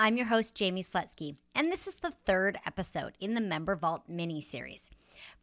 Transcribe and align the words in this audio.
I'm 0.00 0.16
your 0.16 0.26
host, 0.26 0.54
Jamie 0.54 0.84
Slutsky, 0.84 1.34
and 1.56 1.72
this 1.72 1.88
is 1.88 1.96
the 1.96 2.12
third 2.24 2.56
episode 2.64 3.14
in 3.18 3.34
the 3.34 3.40
Member 3.40 3.74
Vault 3.74 4.04
mini 4.08 4.40
series. 4.40 4.92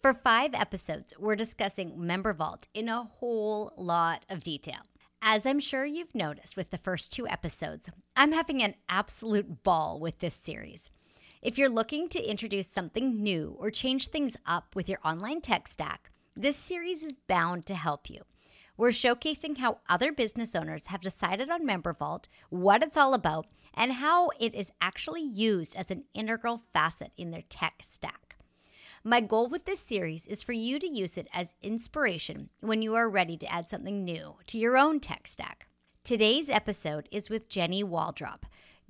For 0.01 0.13
five 0.13 0.53
episodes, 0.53 1.13
we're 1.19 1.35
discussing 1.35 2.07
Member 2.07 2.31
Vault 2.31 2.69
in 2.73 2.87
a 2.87 3.03
whole 3.03 3.73
lot 3.75 4.23
of 4.29 4.43
detail. 4.43 4.77
As 5.21 5.45
I'm 5.45 5.59
sure 5.59 5.83
you've 5.83 6.15
noticed 6.15 6.55
with 6.55 6.69
the 6.69 6.77
first 6.77 7.11
two 7.11 7.27
episodes, 7.27 7.89
I'm 8.15 8.31
having 8.31 8.63
an 8.63 8.75
absolute 8.87 9.61
ball 9.63 9.99
with 9.99 10.19
this 10.19 10.35
series. 10.35 10.89
If 11.41 11.57
you're 11.57 11.67
looking 11.67 12.07
to 12.07 12.23
introduce 12.23 12.67
something 12.67 13.21
new 13.21 13.57
or 13.59 13.69
change 13.69 14.07
things 14.07 14.37
up 14.45 14.73
with 14.73 14.87
your 14.87 14.99
online 15.03 15.41
tech 15.41 15.67
stack, 15.67 16.11
this 16.33 16.55
series 16.55 17.03
is 17.03 17.19
bound 17.27 17.65
to 17.65 17.75
help 17.75 18.09
you. 18.09 18.21
We're 18.77 18.89
showcasing 18.89 19.59
how 19.59 19.79
other 19.87 20.11
business 20.11 20.53
owners 20.53 20.87
have 20.87 20.99
decided 20.99 21.49
on 21.49 21.65
Member 21.65 21.93
Vault, 21.93 22.27
what 22.49 22.83
it's 22.83 22.97
all 22.97 23.13
about, 23.13 23.45
and 23.73 23.93
how 23.93 24.31
it 24.37 24.53
is 24.53 24.71
actually 24.81 25.21
used 25.21 25.77
as 25.77 25.91
an 25.91 26.03
integral 26.13 26.61
facet 26.73 27.11
in 27.15 27.31
their 27.31 27.43
tech 27.47 27.75
stack. 27.81 28.35
My 29.01 29.21
goal 29.21 29.47
with 29.47 29.63
this 29.63 29.79
series 29.79 30.27
is 30.27 30.43
for 30.43 30.51
you 30.51 30.77
to 30.79 30.87
use 30.87 31.17
it 31.17 31.29
as 31.33 31.55
inspiration 31.61 32.49
when 32.59 32.81
you 32.81 32.95
are 32.95 33.09
ready 33.09 33.37
to 33.37 33.53
add 33.53 33.69
something 33.69 34.03
new 34.03 34.35
to 34.47 34.57
your 34.57 34.77
own 34.77 34.99
tech 34.99 35.27
stack. 35.27 35.67
Today's 36.03 36.49
episode 36.49 37.07
is 37.13 37.29
with 37.29 37.47
Jenni 37.47 37.81
Waldrop. 37.81 38.41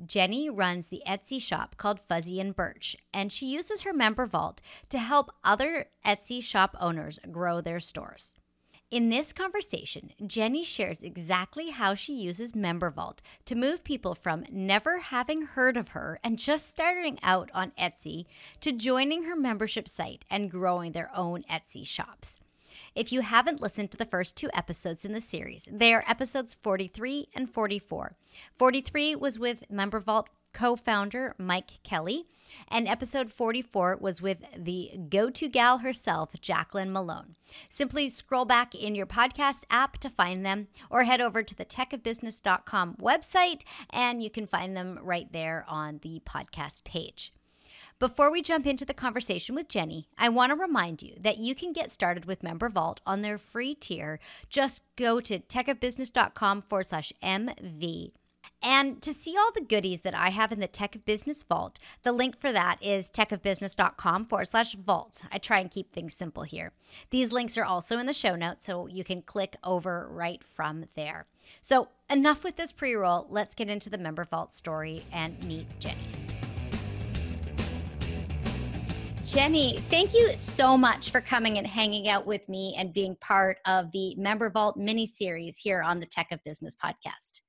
Jenni 0.03 0.49
runs 0.51 0.87
the 0.87 1.03
Etsy 1.05 1.39
shop 1.39 1.77
called 1.77 1.99
Fuzzy 1.99 2.39
and 2.39 2.55
Birch, 2.55 2.97
and 3.13 3.31
she 3.31 3.45
uses 3.45 3.83
her 3.83 3.93
member 3.93 4.25
vault 4.25 4.61
to 4.89 4.97
help 4.97 5.29
other 5.43 5.85
Etsy 6.03 6.41
shop 6.41 6.75
owners 6.81 7.19
grow 7.31 7.61
their 7.61 7.79
stores. 7.79 8.35
In 8.91 9.09
this 9.09 9.33
conversation, 9.33 10.11
Jenni 10.21 10.63
shares 10.63 11.01
exactly 11.01 11.71
how 11.71 11.95
she 11.95 12.13
uses 12.13 12.55
Member 12.55 12.91
Vault 12.91 13.19
to 13.45 13.55
move 13.55 13.83
people 13.83 14.13
from 14.13 14.45
never 14.51 14.99
having 14.99 15.41
heard 15.41 15.75
of 15.75 15.89
her 15.89 16.19
and 16.23 16.37
just 16.37 16.69
starting 16.69 17.17
out 17.23 17.49
on 17.51 17.71
Etsy 17.79 18.25
to 18.61 18.71
joining 18.71 19.23
her 19.23 19.35
membership 19.35 19.87
site 19.87 20.23
and 20.29 20.51
growing 20.51 20.91
their 20.91 21.09
own 21.15 21.43
Etsy 21.51 21.85
shops. 21.85 22.37
If 22.93 23.11
you 23.11 23.21
haven't 23.21 23.59
listened 23.59 23.89
to 23.91 23.97
the 23.97 24.05
first 24.05 24.37
two 24.37 24.51
episodes 24.53 25.03
in 25.03 25.13
the 25.13 25.21
series, 25.21 25.67
they 25.71 25.91
are 25.91 26.05
episodes 26.07 26.53
43 26.53 27.29
and 27.33 27.49
44. 27.49 28.15
43 28.53 29.15
was 29.15 29.39
with 29.39 29.69
Member 29.69 29.99
Vault 29.99 30.29
co 30.55 30.75
founder 30.75 31.35
Mike 31.37 31.83
Kelly. 31.83 32.25
And 32.69 32.87
episode 32.87 33.29
44 33.29 33.97
was 33.99 34.21
with 34.21 34.45
the 34.57 34.91
go 35.09 35.29
to 35.29 35.49
gal 35.49 35.79
herself, 35.79 36.33
Jacqueline 36.41 36.91
Malone. 36.91 37.35
Simply 37.69 38.07
scroll 38.09 38.45
back 38.45 38.73
in 38.73 38.95
your 38.95 39.05
podcast 39.05 39.65
app 39.69 39.97
to 39.99 40.09
find 40.09 40.45
them 40.45 40.69
or 40.89 41.03
head 41.03 41.21
over 41.21 41.43
to 41.43 41.55
the 41.55 41.65
techofbusiness.com 41.65 42.95
website 42.95 43.63
and 43.91 44.23
you 44.23 44.29
can 44.29 44.47
find 44.47 44.75
them 44.75 44.97
right 45.03 45.31
there 45.31 45.65
on 45.67 45.99
the 46.01 46.21
podcast 46.25 46.85
page. 46.85 47.33
Before 47.99 48.31
we 48.31 48.41
jump 48.41 48.65
into 48.65 48.85
the 48.85 48.93
conversation 48.93 49.55
with 49.55 49.67
Jenni, 49.67 50.05
I 50.17 50.29
want 50.29 50.51
to 50.51 50.57
remind 50.57 51.03
you 51.03 51.15
that 51.19 51.37
you 51.37 51.53
can 51.53 51.73
get 51.73 51.91
started 51.91 52.25
with 52.25 52.43
Member 52.43 52.69
Vault 52.69 53.01
on 53.05 53.21
their 53.21 53.37
free 53.37 53.75
tier. 53.75 54.19
Just 54.49 54.83
go 54.95 55.19
to 55.21 55.39
techofbusiness.com 55.39 56.61
forward 56.61 56.87
slash 56.87 57.13
MV 57.21 58.11
and 58.65 58.99
to 59.03 59.13
see 59.13 59.37
all 59.37 59.51
the 59.53 59.61
goodies 59.61 60.01
that 60.01 60.15
I 60.15 60.29
have 60.29 60.51
in 60.51 60.59
the 60.59 60.65
Tech 60.67 60.95
of 60.95 61.05
Business 61.05 61.43
Vault, 61.43 61.77
the 62.01 62.11
link 62.11 62.35
for 62.35 62.51
that 62.51 62.79
is 62.81 63.11
techofbusiness.com 63.11 64.25
forward 64.25 64.47
slash 64.47 64.73
vault. 64.73 65.21
I 65.31 65.37
try 65.37 65.59
and 65.59 65.69
keep 65.69 65.91
things 65.91 66.15
simple 66.15 66.41
here. 66.41 66.71
These 67.11 67.31
links 67.31 67.59
are 67.59 67.63
also 67.63 67.99
in 67.99 68.07
the 68.07 68.13
show 68.13 68.35
notes, 68.35 68.65
so 68.65 68.87
you 68.87 69.03
can 69.03 69.21
click 69.21 69.55
over 69.63 70.09
right 70.11 70.43
from 70.43 70.85
there. 70.95 71.27
So, 71.61 71.89
enough 72.09 72.43
with 72.43 72.55
this 72.55 72.71
pre 72.71 72.95
roll. 72.95 73.27
Let's 73.29 73.53
get 73.53 73.69
into 73.69 73.91
the 73.91 73.99
Member 73.99 74.25
Vault 74.25 74.51
story 74.51 75.05
and 75.13 75.41
meet 75.43 75.67
Jenni. 75.79 76.25
Jenni, 79.21 79.79
thank 79.89 80.15
you 80.15 80.33
so 80.33 80.75
much 80.75 81.11
for 81.11 81.21
coming 81.21 81.59
and 81.59 81.67
hanging 81.67 82.09
out 82.09 82.25
with 82.25 82.47
me 82.49 82.75
and 82.79 82.93
being 82.93 83.15
part 83.17 83.57
of 83.67 83.91
the 83.91 84.15
Member 84.15 84.49
Vault 84.49 84.75
mini 84.75 85.05
series 85.05 85.57
here 85.57 85.83
on 85.83 85.99
the 85.99 86.05
Tech 86.07 86.31
of 86.31 86.43
Business 86.43 86.75
podcast. 86.75 87.41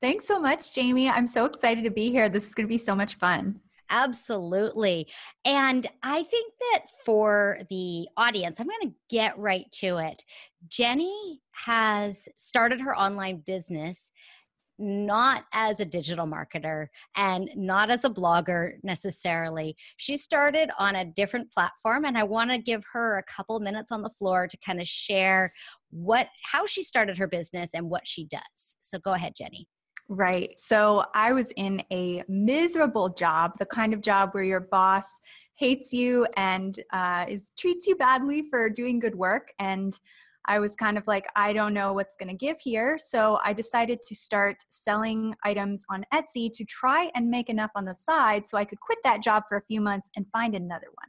Thanks 0.00 0.26
so 0.26 0.38
much, 0.38 0.72
Jamie. 0.72 1.08
I'm 1.08 1.26
so 1.26 1.44
excited 1.44 1.84
to 1.84 1.90
be 1.90 2.10
here. 2.10 2.28
This 2.28 2.46
is 2.46 2.54
going 2.54 2.66
to 2.66 2.72
be 2.72 2.78
so 2.78 2.94
much 2.94 3.16
fun. 3.16 3.60
Absolutely. 3.90 5.08
And 5.44 5.86
I 6.02 6.22
think 6.22 6.52
that 6.60 6.84
for 7.04 7.58
the 7.70 8.06
audience, 8.16 8.60
I'm 8.60 8.68
going 8.68 8.90
to 8.90 8.94
get 9.08 9.38
right 9.38 9.64
to 9.80 9.96
it. 9.96 10.24
Jenni 10.68 11.38
has 11.52 12.28
started 12.36 12.80
her 12.80 12.96
online 12.96 13.42
business 13.46 14.10
not 14.80 15.44
as 15.52 15.80
a 15.80 15.84
digital 15.84 16.26
marketer 16.26 16.86
and 17.16 17.50
not 17.56 17.90
as 17.90 18.04
a 18.04 18.10
blogger 18.10 18.74
necessarily. 18.84 19.76
She 19.96 20.16
started 20.16 20.70
on 20.78 20.94
a 20.94 21.04
different 21.04 21.50
platform 21.52 22.04
and 22.04 22.16
I 22.16 22.22
want 22.22 22.50
to 22.50 22.58
give 22.58 22.84
her 22.92 23.18
a 23.18 23.24
couple 23.24 23.58
minutes 23.58 23.90
on 23.90 24.02
the 24.02 24.10
floor 24.10 24.46
to 24.46 24.56
kind 24.58 24.80
of 24.80 24.86
share 24.86 25.52
what 25.90 26.28
how 26.44 26.64
she 26.64 26.84
started 26.84 27.18
her 27.18 27.26
business 27.26 27.74
and 27.74 27.90
what 27.90 28.06
she 28.06 28.24
does. 28.26 28.76
So 28.80 29.00
go 29.00 29.12
ahead, 29.12 29.34
Jenni. 29.34 29.66
Right. 30.08 30.58
So 30.58 31.04
I 31.14 31.34
was 31.34 31.52
in 31.52 31.82
a 31.92 32.24
miserable 32.28 33.10
job, 33.10 33.58
the 33.58 33.66
kind 33.66 33.92
of 33.92 34.00
job 34.00 34.30
where 34.32 34.44
your 34.44 34.60
boss 34.60 35.20
hates 35.54 35.92
you 35.92 36.26
and 36.36 36.80
uh, 36.92 37.26
is 37.28 37.52
treats 37.58 37.86
you 37.86 37.94
badly 37.94 38.44
for 38.48 38.70
doing 38.70 39.00
good 39.00 39.14
work. 39.14 39.52
And 39.58 39.98
I 40.46 40.60
was 40.60 40.74
kind 40.76 40.96
of 40.96 41.06
like, 41.06 41.26
I 41.36 41.52
don't 41.52 41.74
know 41.74 41.92
what's 41.92 42.16
going 42.16 42.30
to 42.30 42.34
give 42.34 42.58
here. 42.58 42.96
So 42.96 43.38
I 43.44 43.52
decided 43.52 44.00
to 44.06 44.14
start 44.14 44.64
selling 44.70 45.34
items 45.44 45.84
on 45.90 46.06
Etsy 46.14 46.50
to 46.54 46.64
try 46.64 47.10
and 47.14 47.28
make 47.28 47.50
enough 47.50 47.70
on 47.74 47.84
the 47.84 47.94
side 47.94 48.48
so 48.48 48.56
I 48.56 48.64
could 48.64 48.80
quit 48.80 48.98
that 49.04 49.22
job 49.22 49.42
for 49.46 49.58
a 49.58 49.62
few 49.62 49.82
months 49.82 50.10
and 50.16 50.24
find 50.32 50.54
another 50.54 50.86
one. 50.94 51.08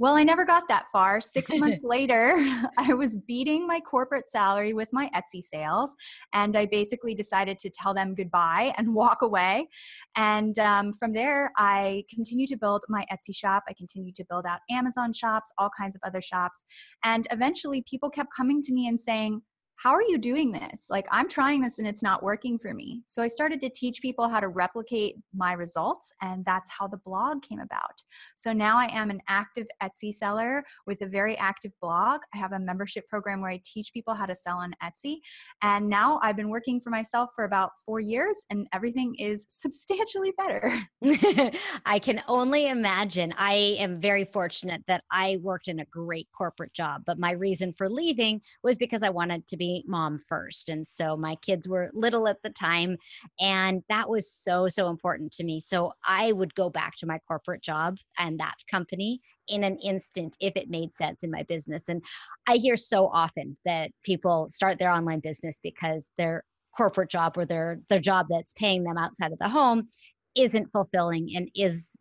Well, 0.00 0.16
I 0.16 0.24
never 0.24 0.44
got 0.44 0.66
that 0.68 0.86
far. 0.92 1.20
Six 1.20 1.50
months 1.54 1.82
later, 1.84 2.34
I 2.78 2.94
was 2.94 3.16
beating 3.16 3.66
my 3.66 3.78
corporate 3.78 4.28
salary 4.28 4.72
with 4.72 4.88
my 4.92 5.08
Etsy 5.14 5.42
sales. 5.42 5.94
And 6.32 6.56
I 6.56 6.66
basically 6.66 7.14
decided 7.14 7.58
to 7.60 7.70
tell 7.70 7.94
them 7.94 8.14
goodbye 8.14 8.74
and 8.76 8.94
walk 8.94 9.22
away. 9.22 9.68
And 10.16 10.58
um, 10.58 10.92
from 10.92 11.12
there, 11.12 11.52
I 11.56 12.04
continued 12.12 12.48
to 12.48 12.56
build 12.56 12.82
my 12.88 13.04
Etsy 13.12 13.34
shop. 13.34 13.62
I 13.68 13.72
continued 13.74 14.16
to 14.16 14.24
build 14.28 14.46
out 14.46 14.60
Amazon 14.68 15.12
shops, 15.12 15.52
all 15.58 15.70
kinds 15.78 15.94
of 15.94 16.02
other 16.04 16.20
shops. 16.20 16.64
And 17.04 17.26
eventually, 17.30 17.84
people 17.88 18.10
kept 18.10 18.30
coming 18.36 18.62
to 18.62 18.72
me 18.72 18.88
and 18.88 19.00
saying, 19.00 19.42
how 19.84 19.90
are 19.90 20.02
you 20.02 20.16
doing 20.16 20.50
this? 20.50 20.86
Like, 20.88 21.06
I'm 21.10 21.28
trying 21.28 21.60
this 21.60 21.78
and 21.78 21.86
it's 21.86 22.02
not 22.02 22.22
working 22.22 22.58
for 22.58 22.72
me. 22.72 23.02
So 23.06 23.22
I 23.22 23.26
started 23.26 23.60
to 23.60 23.68
teach 23.68 24.00
people 24.00 24.30
how 24.30 24.40
to 24.40 24.48
replicate 24.48 25.16
my 25.34 25.52
results, 25.52 26.10
and 26.22 26.42
that's 26.42 26.70
how 26.70 26.88
the 26.88 26.96
blog 27.04 27.42
came 27.42 27.60
about. 27.60 28.02
So 28.34 28.54
now 28.54 28.78
I 28.78 28.86
am 28.86 29.10
an 29.10 29.20
active 29.28 29.66
Etsy 29.82 30.10
seller 30.10 30.64
with 30.86 31.02
a 31.02 31.06
very 31.06 31.36
active 31.36 31.72
blog. 31.82 32.22
I 32.34 32.38
have 32.38 32.52
a 32.52 32.58
membership 32.58 33.06
program 33.08 33.42
where 33.42 33.50
I 33.50 33.60
teach 33.62 33.92
people 33.92 34.14
how 34.14 34.24
to 34.24 34.34
sell 34.34 34.56
on 34.56 34.72
Etsy. 34.82 35.16
And 35.60 35.90
now 35.90 36.18
I've 36.22 36.36
been 36.36 36.48
working 36.48 36.80
for 36.80 36.88
myself 36.88 37.32
for 37.36 37.44
about 37.44 37.72
four 37.84 38.00
years, 38.00 38.46
and 38.48 38.66
everything 38.72 39.14
is 39.18 39.44
substantially 39.50 40.32
better. 40.38 40.72
I 41.84 41.98
can 41.98 42.22
only 42.26 42.68
imagine. 42.68 43.34
I 43.36 43.76
am 43.78 44.00
very 44.00 44.24
fortunate 44.24 44.80
that 44.88 45.04
I 45.10 45.40
worked 45.42 45.68
in 45.68 45.80
a 45.80 45.84
great 45.84 46.28
corporate 46.34 46.72
job, 46.72 47.02
but 47.04 47.18
my 47.18 47.32
reason 47.32 47.74
for 47.74 47.90
leaving 47.90 48.40
was 48.62 48.78
because 48.78 49.02
I 49.02 49.10
wanted 49.10 49.46
to 49.48 49.58
be 49.58 49.73
mom 49.86 50.18
first. 50.18 50.68
And 50.68 50.86
so 50.86 51.16
my 51.16 51.36
kids 51.36 51.68
were 51.68 51.90
little 51.92 52.28
at 52.28 52.42
the 52.42 52.50
time. 52.50 52.96
And 53.40 53.82
that 53.88 54.08
was 54.08 54.30
so, 54.30 54.68
so 54.68 54.88
important 54.88 55.32
to 55.32 55.44
me. 55.44 55.60
So 55.60 55.92
I 56.04 56.32
would 56.32 56.54
go 56.54 56.70
back 56.70 56.96
to 56.96 57.06
my 57.06 57.18
corporate 57.26 57.62
job 57.62 57.98
and 58.18 58.38
that 58.40 58.56
company 58.70 59.20
in 59.48 59.64
an 59.64 59.78
instant 59.78 60.36
if 60.40 60.54
it 60.56 60.70
made 60.70 60.96
sense 60.96 61.22
in 61.22 61.30
my 61.30 61.42
business. 61.42 61.88
And 61.88 62.02
I 62.46 62.56
hear 62.56 62.76
so 62.76 63.08
often 63.08 63.56
that 63.64 63.90
people 64.02 64.48
start 64.50 64.78
their 64.78 64.90
online 64.90 65.20
business 65.20 65.60
because 65.62 66.08
their 66.16 66.44
corporate 66.76 67.10
job 67.10 67.38
or 67.38 67.44
their 67.44 67.78
their 67.88 68.00
job 68.00 68.26
that's 68.28 68.52
paying 68.54 68.82
them 68.84 68.98
outside 68.98 69.32
of 69.32 69.38
the 69.38 69.48
home 69.48 69.88
isn't 70.34 70.72
fulfilling 70.72 71.30
and 71.36 71.48
is 71.54 71.96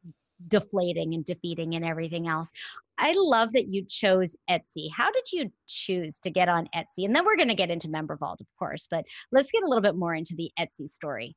deflating 0.48 1.13
and 1.13 1.25
defeating 1.25 1.75
and 1.75 1.86
everything 1.86 2.28
else. 2.28 2.51
I 2.98 3.13
love 3.18 3.54
that 3.54 3.68
you 3.68 3.86
chose 3.86 4.36
Etsy. 4.50 4.90
How 4.95 5.12
did 5.12 5.31
you 5.31 5.51
choose 5.68 6.19
to 6.19 6.30
get 6.30 6.50
on 6.50 6.68
Etsy? 6.75 7.06
And 7.06 7.16
then 7.16 7.25
we're 7.25 7.38
going 7.38 7.48
to 7.48 7.56
get 7.56 7.72
into 7.72 7.90
Member 7.90 8.16
Vault, 8.16 8.42
of 8.42 8.48
course, 8.57 8.88
but 8.90 9.06
let's 9.31 9.51
get 9.51 9.63
a 9.63 9.68
little 9.68 9.81
bit 9.81 9.95
more 9.95 10.13
into 10.13 10.36
the 10.36 10.51
Etsy 10.60 10.88
story. 10.88 11.36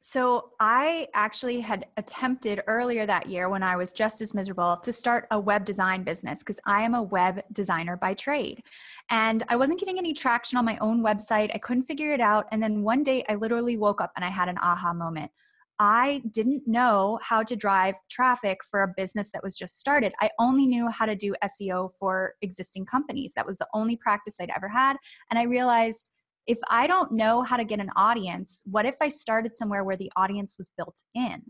So, 0.00 0.50
I 0.60 1.08
actually 1.14 1.60
had 1.60 1.86
attempted 1.96 2.62
earlier 2.66 3.06
that 3.06 3.28
year 3.28 3.48
when 3.48 3.62
I 3.62 3.76
was 3.76 3.92
just 3.92 4.20
as 4.20 4.34
miserable 4.34 4.76
to 4.76 4.92
start 4.92 5.26
a 5.30 5.40
web 5.40 5.64
design 5.64 6.04
business 6.04 6.40
because 6.40 6.60
I 6.64 6.82
am 6.82 6.94
a 6.94 7.02
web 7.02 7.42
designer 7.52 7.96
by 7.96 8.14
trade. 8.14 8.62
And 9.10 9.42
I 9.48 9.56
wasn't 9.56 9.80
getting 9.80 9.98
any 9.98 10.12
traction 10.12 10.58
on 10.58 10.64
my 10.64 10.78
own 10.78 11.02
website. 11.02 11.50
I 11.54 11.58
couldn't 11.58 11.86
figure 11.86 12.12
it 12.12 12.20
out. 12.20 12.46
And 12.52 12.62
then 12.62 12.82
one 12.82 13.02
day 13.02 13.24
I 13.28 13.34
literally 13.34 13.76
woke 13.76 14.00
up 14.00 14.12
and 14.14 14.24
I 14.24 14.28
had 14.28 14.48
an 14.48 14.58
aha 14.58 14.92
moment. 14.92 15.32
I 15.78 16.22
didn't 16.30 16.66
know 16.66 17.18
how 17.22 17.42
to 17.42 17.56
drive 17.56 17.96
traffic 18.10 18.60
for 18.70 18.82
a 18.82 18.92
business 18.96 19.30
that 19.32 19.42
was 19.42 19.54
just 19.54 19.78
started. 19.78 20.14
I 20.20 20.30
only 20.38 20.66
knew 20.66 20.88
how 20.88 21.06
to 21.06 21.14
do 21.14 21.34
SEO 21.44 21.90
for 21.98 22.34
existing 22.42 22.86
companies. 22.86 23.32
That 23.34 23.46
was 23.46 23.58
the 23.58 23.68
only 23.74 23.96
practice 23.96 24.36
I'd 24.40 24.50
ever 24.54 24.68
had. 24.68 24.96
And 25.30 25.38
I 25.38 25.42
realized 25.42 26.10
if 26.46 26.58
I 26.70 26.86
don't 26.86 27.12
know 27.12 27.42
how 27.42 27.56
to 27.56 27.64
get 27.64 27.80
an 27.80 27.90
audience, 27.96 28.62
what 28.64 28.86
if 28.86 28.94
I 29.00 29.08
started 29.08 29.54
somewhere 29.54 29.84
where 29.84 29.96
the 29.96 30.12
audience 30.16 30.56
was 30.56 30.70
built 30.76 31.02
in? 31.14 31.42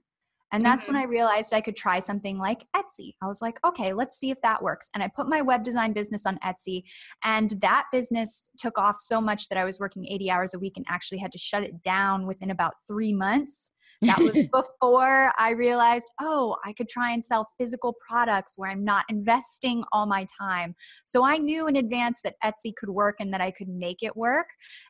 And 0.52 0.64
that's 0.64 0.84
mm-hmm. 0.84 0.94
when 0.94 1.02
I 1.02 1.06
realized 1.06 1.52
I 1.52 1.60
could 1.60 1.76
try 1.76 1.98
something 1.98 2.38
like 2.38 2.64
Etsy. 2.74 3.14
I 3.20 3.26
was 3.26 3.42
like, 3.42 3.58
okay, 3.64 3.92
let's 3.92 4.16
see 4.16 4.30
if 4.30 4.40
that 4.42 4.62
works. 4.62 4.88
And 4.94 5.02
I 5.02 5.08
put 5.08 5.28
my 5.28 5.42
web 5.42 5.64
design 5.64 5.92
business 5.92 6.24
on 6.24 6.38
Etsy. 6.38 6.84
And 7.24 7.54
that 7.60 7.86
business 7.92 8.44
took 8.58 8.78
off 8.78 8.96
so 8.98 9.20
much 9.20 9.48
that 9.48 9.58
I 9.58 9.64
was 9.64 9.80
working 9.80 10.06
80 10.06 10.30
hours 10.30 10.54
a 10.54 10.58
week 10.58 10.74
and 10.76 10.86
actually 10.88 11.18
had 11.18 11.32
to 11.32 11.38
shut 11.38 11.64
it 11.64 11.82
down 11.82 12.26
within 12.26 12.50
about 12.50 12.74
three 12.86 13.12
months 13.12 13.72
that 14.02 14.18
was 14.18 14.32
before 14.52 15.32
I 15.38 15.50
realized, 15.50 16.10
oh, 16.20 16.56
I 16.64 16.72
could 16.72 16.88
try 16.88 17.12
and 17.12 17.24
sell 17.24 17.50
physical 17.58 17.94
products 18.06 18.54
where 18.56 18.70
I'm 18.70 18.84
not 18.84 19.04
investing 19.08 19.84
all 19.92 20.06
my 20.06 20.26
time. 20.38 20.74
So 21.06 21.24
I 21.24 21.38
knew 21.38 21.66
in 21.66 21.76
advance 21.76 22.20
that 22.22 22.36
Etsy 22.44 22.74
could 22.76 22.90
work 22.90 23.16
and 23.20 23.32
that 23.32 23.40
I 23.40 23.50
could 23.50 23.68
make 23.68 24.02
it 24.02 24.16
work. 24.16 24.48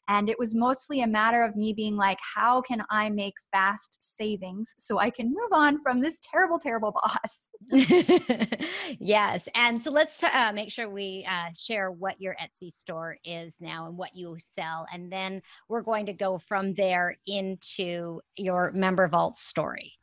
And 0.09 0.29
it 0.29 0.39
was 0.39 0.55
mostly 0.55 1.03
a 1.03 1.07
matter 1.07 1.43
of 1.43 1.57
me 1.57 1.73
being 1.73 1.97
like, 1.97 2.19
how 2.35 2.61
can 2.61 2.83
I 2.91 3.11
make 3.11 3.35
fast 3.53 3.99
savings 4.01 4.75
so 4.79 4.99
I 4.99 5.11
can 5.11 5.29
move 5.29 5.53
on 5.53 5.83
from 5.83 6.01
this 6.01 6.21
terrible, 6.21 6.59
terrible 6.59 6.93
boss? 7.03 7.51
yes. 9.01 9.49
And 9.55 9.83
so 9.83 9.91
let's 9.91 10.23
uh, 10.23 10.53
make 10.55 10.71
sure 10.71 10.89
we 10.89 11.27
uh, 11.29 11.51
share 11.57 11.91
what 11.91 12.21
your 12.21 12.37
Etsy 12.41 12.71
store 12.71 13.17
is 13.25 13.61
now 13.61 13.87
and 13.87 13.97
what 13.97 14.15
you 14.15 14.37
sell. 14.39 14.87
And 14.93 15.13
then 15.13 15.43
we're 15.69 15.83
going 15.83 16.07
to 16.07 16.13
go 16.13 16.39
from 16.39 16.75
there 16.75 17.17
into 17.27 18.21
your 18.37 18.73
member 18.73 19.09
vault 19.09 19.37
story. 19.37 19.95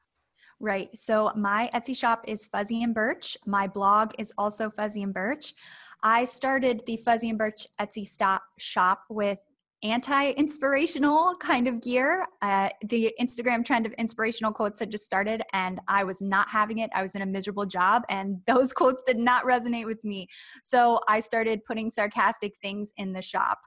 Right. 0.60 0.90
So 0.98 1.32
my 1.36 1.70
Etsy 1.74 1.96
shop 1.96 2.26
is 2.28 2.46
Fuzzy 2.46 2.84
and 2.84 2.94
Birch. 2.94 3.38
My 3.46 3.68
blog 3.68 4.12
is 4.18 4.32
also 4.38 4.70
Fuzzy 4.70 5.04
and 5.04 5.14
Birch. 5.14 5.54
I 6.02 6.26
started 6.26 6.84
the 6.86 6.98
Fuzzy 6.98 7.30
and 7.30 7.38
Birch 7.38 7.68
Etsy 7.80 8.06
stop 8.06 8.44
shop 8.60 9.04
with 9.10 9.40
anti-inspirational 9.84 11.36
kind 11.38 11.68
of 11.68 11.82
gear. 11.82 12.26
Uh, 12.42 12.70
the 12.88 13.14
Instagram 13.22 13.66
trend 13.66 13.86
of 13.86 13.92
inspirational 13.94 14.52
quotes 14.52 14.80
had 14.80 14.90
just 14.90 15.06
started, 15.06 15.44
and 15.52 15.80
I 15.88 16.04
was 16.04 16.22
not 16.22 16.48
having 16.50 16.80
it. 16.80 16.90
I 16.96 17.02
was 17.02 17.16
in 17.16 17.22
a 17.22 17.26
miserable 17.26 17.66
job, 17.66 18.04
and 18.10 18.40
those 18.48 18.74
quotes 18.74 19.04
did 19.04 19.18
not 19.18 19.46
resonate 19.46 19.86
with 19.86 20.04
me. 20.04 20.28
So 20.64 21.00
I 21.08 21.20
started 21.20 21.64
putting 21.66 21.92
sarcastic 21.92 22.54
things 22.62 22.94
in 22.98 23.14
the 23.14 23.22
shop. 23.22 23.60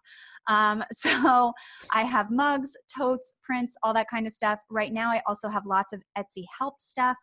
Um, 0.49 0.83
so 0.93 1.53
I 1.93 2.05
have 2.05 2.31
mugs, 2.31 2.77
totes, 2.95 3.35
prints, 3.43 3.77
all 3.83 3.95
that 3.95 4.09
kind 4.09 4.27
of 4.27 4.33
stuff. 4.33 4.59
Right 4.71 4.93
now, 4.93 5.11
I 5.11 5.23
also 5.27 5.49
have 5.49 5.67
lots 5.67 5.93
of 5.93 6.03
Etsy 6.17 6.45
help 6.59 6.81
stuff. 6.81 7.17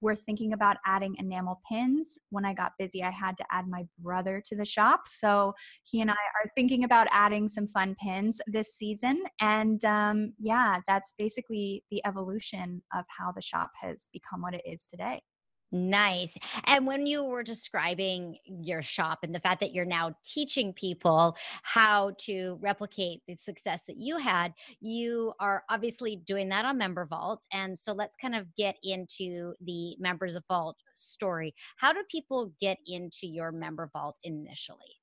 We're 0.00 0.14
thinking 0.14 0.52
about 0.52 0.78
adding 0.86 1.16
enamel 1.18 1.60
pins. 1.70 2.18
When 2.30 2.44
I 2.44 2.54
got 2.54 2.72
busy, 2.78 3.02
I 3.02 3.10
had 3.10 3.36
to 3.38 3.44
add 3.50 3.66
my 3.68 3.84
brother 3.98 4.42
to 4.46 4.56
the 4.56 4.64
shop. 4.64 5.02
So 5.06 5.54
he 5.84 6.00
and 6.00 6.10
I 6.10 6.14
are 6.14 6.50
thinking 6.56 6.84
about 6.84 7.08
adding 7.10 7.48
some 7.48 7.66
fun 7.66 7.96
pins 8.02 8.40
this 8.46 8.74
season. 8.74 9.22
And 9.40 9.84
um, 9.84 10.34
yeah, 10.38 10.80
that's 10.86 11.14
basically 11.18 11.84
the 11.90 12.02
evolution 12.06 12.82
of 12.94 13.04
how 13.08 13.32
the 13.32 13.42
shop 13.42 13.70
has 13.80 14.08
become 14.12 14.42
what 14.42 14.54
it 14.54 14.62
is 14.64 14.86
today. 14.86 15.22
Nice. 15.70 16.38
And 16.64 16.86
when 16.86 17.06
you 17.06 17.22
were 17.22 17.42
describing 17.42 18.38
your 18.46 18.80
shop 18.80 19.18
and 19.22 19.34
the 19.34 19.40
fact 19.40 19.60
that 19.60 19.74
you're 19.74 19.84
now 19.84 20.14
teaching 20.24 20.72
people 20.72 21.36
how 21.62 22.12
to 22.20 22.58
replicate 22.62 23.20
the 23.28 23.36
success 23.36 23.84
that 23.84 23.96
you 23.98 24.16
had, 24.16 24.54
you 24.80 25.34
are 25.40 25.64
obviously 25.68 26.16
doing 26.16 26.48
that 26.48 26.64
on 26.64 26.78
Member 26.78 27.04
Vault. 27.04 27.44
And 27.52 27.76
so 27.76 27.92
let's 27.92 28.16
kind 28.16 28.34
of 28.34 28.54
get 28.54 28.76
into 28.82 29.52
the 29.60 29.94
Members 29.98 30.36
of 30.36 30.44
Vault 30.48 30.76
story. 30.94 31.54
How 31.76 31.92
do 31.92 32.02
people 32.10 32.54
get 32.60 32.78
into 32.86 33.26
your 33.26 33.52
Member 33.52 33.90
Vault 33.92 34.16
initially? 34.22 34.96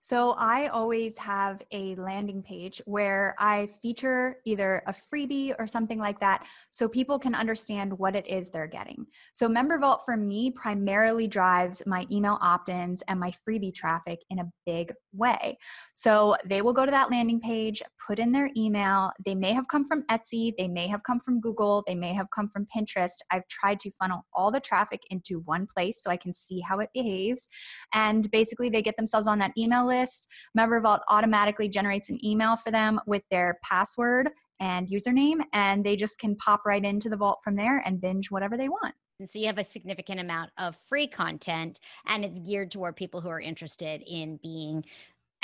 So 0.00 0.32
I 0.32 0.66
always 0.66 1.16
have 1.18 1.62
a 1.72 1.94
landing 1.94 2.42
page 2.42 2.82
where 2.84 3.34
I 3.38 3.68
feature 3.80 4.36
either 4.44 4.82
a 4.86 4.92
freebie 4.92 5.54
or 5.58 5.66
something 5.66 5.98
like 5.98 6.20
that 6.20 6.46
so 6.70 6.88
people 6.88 7.18
can 7.18 7.34
understand 7.34 7.98
what 7.98 8.14
it 8.14 8.26
is 8.26 8.50
they're 8.50 8.66
getting. 8.66 9.06
So 9.32 9.48
Member 9.48 9.78
Vault 9.78 10.02
for 10.04 10.16
me 10.16 10.50
primarily 10.50 11.26
drives 11.26 11.82
my 11.86 12.06
email 12.10 12.38
opt 12.42 12.68
ins 12.68 13.02
and 13.08 13.18
my 13.18 13.32
freebie 13.48 13.74
traffic 13.74 14.20
in 14.28 14.40
a 14.40 14.50
big 14.66 14.92
way. 15.14 15.56
So 15.94 16.36
they 16.44 16.60
will 16.60 16.72
go 16.72 16.84
to 16.84 16.90
that 16.90 17.10
landing 17.10 17.40
page, 17.40 17.82
put 18.06 18.18
in 18.18 18.30
their 18.30 18.50
email. 18.56 19.10
They 19.24 19.34
may 19.34 19.52
have 19.52 19.68
come 19.68 19.86
from 19.86 20.02
Etsy, 20.10 20.52
they 20.58 20.68
may 20.68 20.86
have 20.88 21.02
come 21.02 21.20
from 21.20 21.40
Google, 21.40 21.82
they 21.86 21.94
may 21.94 22.12
have 22.12 22.26
come 22.34 22.48
from 22.48 22.66
Pinterest. 22.76 23.16
I've 23.30 23.48
tried 23.48 23.80
to 23.80 23.90
funnel 23.92 24.26
all 24.34 24.50
the 24.50 24.60
traffic 24.60 25.00
into 25.10 25.40
one 25.40 25.66
place 25.66 26.02
so 26.02 26.10
I 26.10 26.18
can 26.18 26.32
see 26.32 26.60
how 26.60 26.80
it 26.80 26.90
behaves. 26.92 27.48
And 27.94 28.30
basically, 28.30 28.68
they 28.68 28.82
get 28.82 28.96
themselves 28.96 29.26
on 29.26 29.38
that 29.38 29.52
email 29.56 29.63
list. 29.68 30.28
Member 30.54 30.80
Vault 30.80 31.02
automatically 31.08 31.68
generates 31.68 32.10
an 32.10 32.24
email 32.24 32.56
for 32.56 32.70
them 32.70 33.00
with 33.06 33.22
their 33.30 33.58
password 33.62 34.30
and 34.60 34.88
username, 34.88 35.40
and 35.52 35.84
they 35.84 35.96
just 35.96 36.18
can 36.18 36.36
pop 36.36 36.64
right 36.64 36.84
into 36.84 37.08
the 37.08 37.16
vault 37.16 37.40
from 37.42 37.56
there 37.56 37.82
and 37.84 38.00
binge 38.00 38.30
whatever 38.30 38.56
they 38.56 38.68
want. 38.68 38.94
And 39.20 39.28
so 39.28 39.38
you 39.38 39.46
have 39.46 39.58
a 39.58 39.64
significant 39.64 40.20
amount 40.20 40.50
of 40.58 40.76
free 40.76 41.06
content, 41.06 41.80
and 42.06 42.24
it's 42.24 42.40
geared 42.40 42.70
toward 42.70 42.96
people 42.96 43.20
who 43.20 43.28
are 43.28 43.40
interested 43.40 44.02
in 44.06 44.38
being 44.42 44.84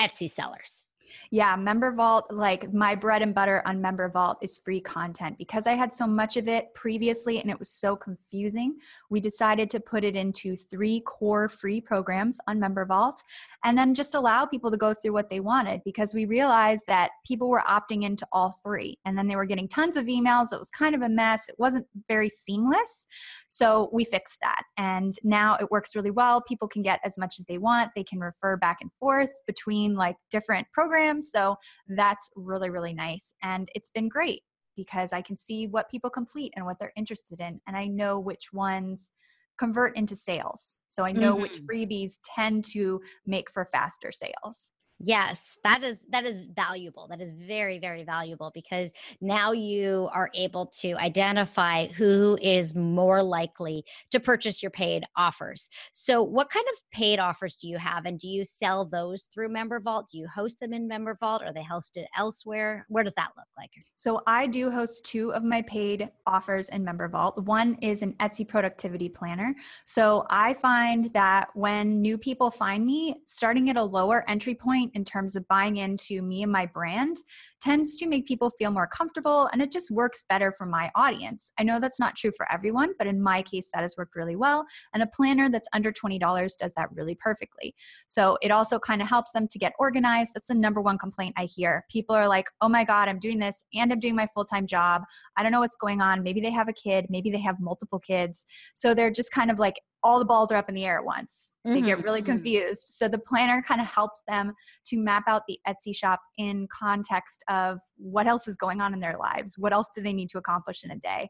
Etsy 0.00 0.28
sellers. 0.28 0.86
Yeah, 1.30 1.56
Member 1.56 1.92
Vault, 1.92 2.26
like 2.30 2.72
my 2.72 2.94
bread 2.94 3.22
and 3.22 3.34
butter 3.34 3.62
on 3.66 3.80
Member 3.80 4.08
Vault 4.08 4.38
is 4.42 4.58
free 4.58 4.80
content. 4.80 5.38
Because 5.38 5.66
I 5.66 5.72
had 5.72 5.92
so 5.92 6.06
much 6.06 6.36
of 6.36 6.48
it 6.48 6.72
previously 6.74 7.40
and 7.40 7.50
it 7.50 7.58
was 7.58 7.70
so 7.70 7.96
confusing, 7.96 8.76
we 9.08 9.20
decided 9.20 9.70
to 9.70 9.80
put 9.80 10.04
it 10.04 10.16
into 10.16 10.56
three 10.56 11.00
core 11.00 11.48
free 11.48 11.80
programs 11.80 12.38
on 12.46 12.60
Member 12.60 12.84
Vault 12.84 13.22
and 13.64 13.76
then 13.76 13.94
just 13.94 14.14
allow 14.14 14.46
people 14.46 14.70
to 14.70 14.76
go 14.76 14.94
through 14.94 15.12
what 15.12 15.28
they 15.28 15.40
wanted 15.40 15.80
because 15.84 16.14
we 16.14 16.24
realized 16.24 16.82
that 16.86 17.10
people 17.26 17.48
were 17.48 17.62
opting 17.68 18.04
into 18.04 18.26
all 18.32 18.58
three 18.62 18.98
and 19.04 19.16
then 19.16 19.26
they 19.26 19.36
were 19.36 19.44
getting 19.44 19.68
tons 19.68 19.96
of 19.96 20.06
emails. 20.06 20.52
It 20.52 20.58
was 20.58 20.70
kind 20.70 20.94
of 20.94 21.02
a 21.02 21.08
mess. 21.08 21.48
It 21.48 21.56
wasn't 21.58 21.86
very 22.08 22.28
seamless. 22.28 23.06
So 23.48 23.90
we 23.92 24.04
fixed 24.04 24.38
that. 24.42 24.62
And 24.76 25.14
now 25.24 25.56
it 25.60 25.70
works 25.70 25.96
really 25.96 26.10
well. 26.10 26.42
People 26.42 26.68
can 26.68 26.82
get 26.82 27.00
as 27.04 27.18
much 27.18 27.38
as 27.38 27.46
they 27.46 27.58
want, 27.58 27.90
they 27.94 28.04
can 28.04 28.20
refer 28.20 28.56
back 28.56 28.78
and 28.80 28.90
forth 28.98 29.32
between 29.46 29.94
like 29.94 30.16
different 30.30 30.66
programs 30.72 30.99
programs. 31.00 31.30
So 31.30 31.56
that's 31.88 32.30
really, 32.36 32.70
really 32.70 32.92
nice. 32.92 33.34
And 33.42 33.68
it's 33.74 33.90
been 33.90 34.08
great 34.08 34.42
because 34.76 35.12
I 35.12 35.22
can 35.22 35.36
see 35.36 35.66
what 35.66 35.90
people 35.90 36.10
complete 36.10 36.52
and 36.56 36.64
what 36.64 36.78
they're 36.78 36.92
interested 36.96 37.40
in. 37.40 37.60
And 37.66 37.76
I 37.76 37.86
know 37.86 38.18
which 38.18 38.52
ones 38.52 39.12
convert 39.58 39.96
into 39.96 40.16
sales. 40.16 40.80
So 40.88 41.04
I 41.04 41.12
know 41.12 41.34
mm-hmm. 41.34 41.42
which 41.42 41.62
freebies 41.62 42.18
tend 42.24 42.64
to 42.72 43.00
make 43.26 43.50
for 43.50 43.66
faster 43.66 44.10
sales. 44.12 44.72
Yes, 45.02 45.56
that 45.64 45.82
is 45.82 46.04
that 46.10 46.26
is 46.26 46.40
valuable. 46.40 47.08
That 47.08 47.22
is 47.22 47.32
very 47.32 47.78
very 47.78 48.04
valuable 48.04 48.50
because 48.52 48.92
now 49.22 49.52
you 49.52 50.10
are 50.12 50.28
able 50.34 50.66
to 50.80 50.92
identify 50.96 51.86
who 51.86 52.38
is 52.42 52.74
more 52.74 53.22
likely 53.22 53.82
to 54.10 54.20
purchase 54.20 54.62
your 54.62 54.70
paid 54.70 55.04
offers. 55.16 55.70
So, 55.94 56.22
what 56.22 56.50
kind 56.50 56.66
of 56.70 56.78
paid 56.92 57.18
offers 57.18 57.56
do 57.56 57.66
you 57.66 57.78
have 57.78 58.04
and 58.04 58.18
do 58.18 58.28
you 58.28 58.44
sell 58.44 58.84
those 58.84 59.24
through 59.32 59.48
Member 59.48 59.80
Vault? 59.80 60.10
Do 60.12 60.18
you 60.18 60.28
host 60.28 60.60
them 60.60 60.74
in 60.74 60.86
Member 60.86 61.16
Vault? 61.18 61.42
Are 61.42 61.54
they 61.54 61.62
hosted 61.62 62.04
elsewhere? 62.14 62.84
Where 62.90 63.02
does 63.02 63.14
that 63.14 63.32
look 63.38 63.48
like? 63.56 63.70
So, 63.96 64.20
I 64.26 64.46
do 64.46 64.70
host 64.70 65.06
two 65.06 65.32
of 65.32 65.42
my 65.42 65.62
paid 65.62 66.10
offers 66.26 66.68
in 66.68 66.84
Member 66.84 67.08
Vault. 67.08 67.42
One 67.42 67.78
is 67.80 68.02
an 68.02 68.12
Etsy 68.20 68.46
productivity 68.46 69.08
planner. 69.08 69.54
So, 69.86 70.26
I 70.28 70.52
find 70.52 71.10
that 71.14 71.48
when 71.54 72.02
new 72.02 72.18
people 72.18 72.50
find 72.50 72.84
me, 72.84 73.22
starting 73.24 73.70
at 73.70 73.78
a 73.78 73.82
lower 73.82 74.28
entry 74.28 74.54
point 74.54 74.89
in 74.94 75.04
terms 75.04 75.36
of 75.36 75.46
buying 75.48 75.76
into 75.76 76.22
me 76.22 76.42
and 76.42 76.52
my 76.52 76.66
brand 76.66 77.16
tends 77.60 77.96
to 77.98 78.06
make 78.06 78.26
people 78.26 78.50
feel 78.50 78.70
more 78.70 78.86
comfortable 78.86 79.48
and 79.52 79.60
it 79.60 79.70
just 79.70 79.90
works 79.90 80.24
better 80.28 80.52
for 80.52 80.66
my 80.66 80.90
audience. 80.94 81.52
I 81.58 81.62
know 81.62 81.78
that's 81.78 82.00
not 82.00 82.16
true 82.16 82.32
for 82.36 82.50
everyone, 82.52 82.94
but 82.98 83.06
in 83.06 83.20
my 83.20 83.42
case, 83.42 83.68
that 83.72 83.82
has 83.82 83.94
worked 83.96 84.16
really 84.16 84.36
well. 84.36 84.66
And 84.94 85.02
a 85.02 85.06
planner 85.06 85.48
that's 85.50 85.68
under 85.72 85.92
$20 85.92 86.18
does 86.58 86.74
that 86.74 86.88
really 86.92 87.14
perfectly. 87.14 87.74
So 88.06 88.38
it 88.42 88.50
also 88.50 88.78
kind 88.78 89.02
of 89.02 89.08
helps 89.08 89.32
them 89.32 89.46
to 89.48 89.58
get 89.58 89.72
organized. 89.78 90.32
That's 90.34 90.48
the 90.48 90.54
number 90.54 90.80
one 90.80 90.98
complaint 90.98 91.34
I 91.36 91.44
hear. 91.44 91.84
People 91.90 92.16
are 92.16 92.28
like, 92.28 92.46
oh 92.60 92.68
my 92.68 92.84
God, 92.84 93.08
I'm 93.08 93.18
doing 93.18 93.38
this 93.38 93.64
and 93.74 93.92
I'm 93.92 94.00
doing 94.00 94.16
my 94.16 94.26
full 94.34 94.44
time 94.44 94.66
job. 94.66 95.02
I 95.36 95.42
don't 95.42 95.52
know 95.52 95.60
what's 95.60 95.76
going 95.76 96.00
on. 96.00 96.22
Maybe 96.22 96.40
they 96.40 96.50
have 96.50 96.68
a 96.68 96.72
kid, 96.72 97.06
maybe 97.10 97.30
they 97.30 97.40
have 97.40 97.60
multiple 97.60 97.98
kids. 97.98 98.46
So 98.74 98.94
they're 98.94 99.10
just 99.10 99.32
kind 99.32 99.50
of 99.50 99.58
like 99.58 99.80
all 100.02 100.18
the 100.18 100.24
balls 100.24 100.50
are 100.50 100.56
up 100.56 100.68
in 100.68 100.74
the 100.74 100.84
air 100.84 100.98
at 100.98 101.04
once. 101.04 101.52
They 101.64 101.76
Mm-hmm, 101.76 101.84
get 101.86 102.04
really 102.04 102.22
mhm. 102.22 102.26
confused. 102.26 102.88
So 102.88 103.06
the 103.06 103.18
planner 103.18 103.62
kind 103.62 103.80
of 103.80 103.86
helps 103.86 104.22
them 104.26 104.54
to 104.86 104.96
map 104.96 105.24
out 105.26 105.42
the 105.46 105.58
Etsy 105.68 105.94
shop 105.94 106.20
in 106.38 106.66
context 106.72 107.44
of 107.50 107.80
what 107.96 108.26
else 108.26 108.48
is 108.48 108.56
going 108.56 108.80
on 108.80 108.94
in 108.94 109.00
their 109.00 109.18
lives. 109.18 109.58
What 109.58 109.72
else 109.74 109.90
do 109.94 110.00
they 110.00 110.12
need 110.12 110.30
to 110.30 110.38
accomplish 110.38 110.84
in 110.84 110.92
a 110.92 110.96
day? 110.96 111.28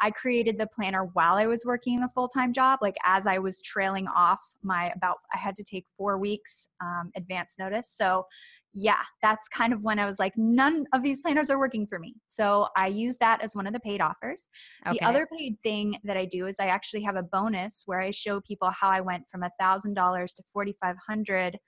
I 0.00 0.10
created 0.10 0.58
the 0.58 0.68
planner 0.68 1.06
while 1.14 1.34
I 1.34 1.46
was 1.46 1.64
working 1.64 2.00
the 2.00 2.10
full 2.14 2.28
time 2.28 2.52
job, 2.52 2.78
like 2.82 2.94
as 3.04 3.26
I 3.26 3.38
was 3.38 3.60
trailing 3.62 4.06
off 4.08 4.40
my 4.62 4.92
about, 4.94 5.16
I 5.34 5.38
had 5.38 5.56
to 5.56 5.64
take 5.64 5.86
four 5.96 6.18
weeks 6.18 6.68
um, 6.80 7.10
advance 7.16 7.56
notice. 7.58 7.90
So 7.90 8.26
yeah, 8.74 9.02
that's 9.22 9.48
kind 9.48 9.72
of 9.72 9.82
when 9.82 9.98
I 9.98 10.04
was 10.04 10.18
like, 10.18 10.32
none 10.36 10.86
of 10.92 11.02
these 11.02 11.20
planners 11.20 11.50
are 11.50 11.58
working 11.58 11.86
for 11.86 11.98
me. 11.98 12.14
So 12.26 12.68
I 12.76 12.86
use 12.86 13.16
that 13.18 13.42
as 13.42 13.54
one 13.54 13.66
of 13.66 13.72
the 13.72 13.80
paid 13.80 14.00
offers. 14.00 14.48
Okay. 14.86 14.98
The 14.98 15.06
other 15.06 15.26
paid 15.36 15.56
thing 15.62 15.96
that 16.04 16.16
I 16.16 16.26
do 16.26 16.46
is 16.46 16.56
I 16.60 16.66
actually 16.66 17.02
have 17.02 17.16
a 17.16 17.22
bonus 17.22 17.82
where 17.86 18.00
I 18.00 18.10
show 18.10 18.40
people 18.40 18.70
how 18.70 18.88
I 18.88 19.00
went 19.00 19.24
from 19.30 19.42
a 19.42 19.50
thousand 19.58 19.94
dollars 19.94 20.34
to 20.34 20.42
forty 20.52 20.76
five 20.80 20.96
hundred 21.06 21.58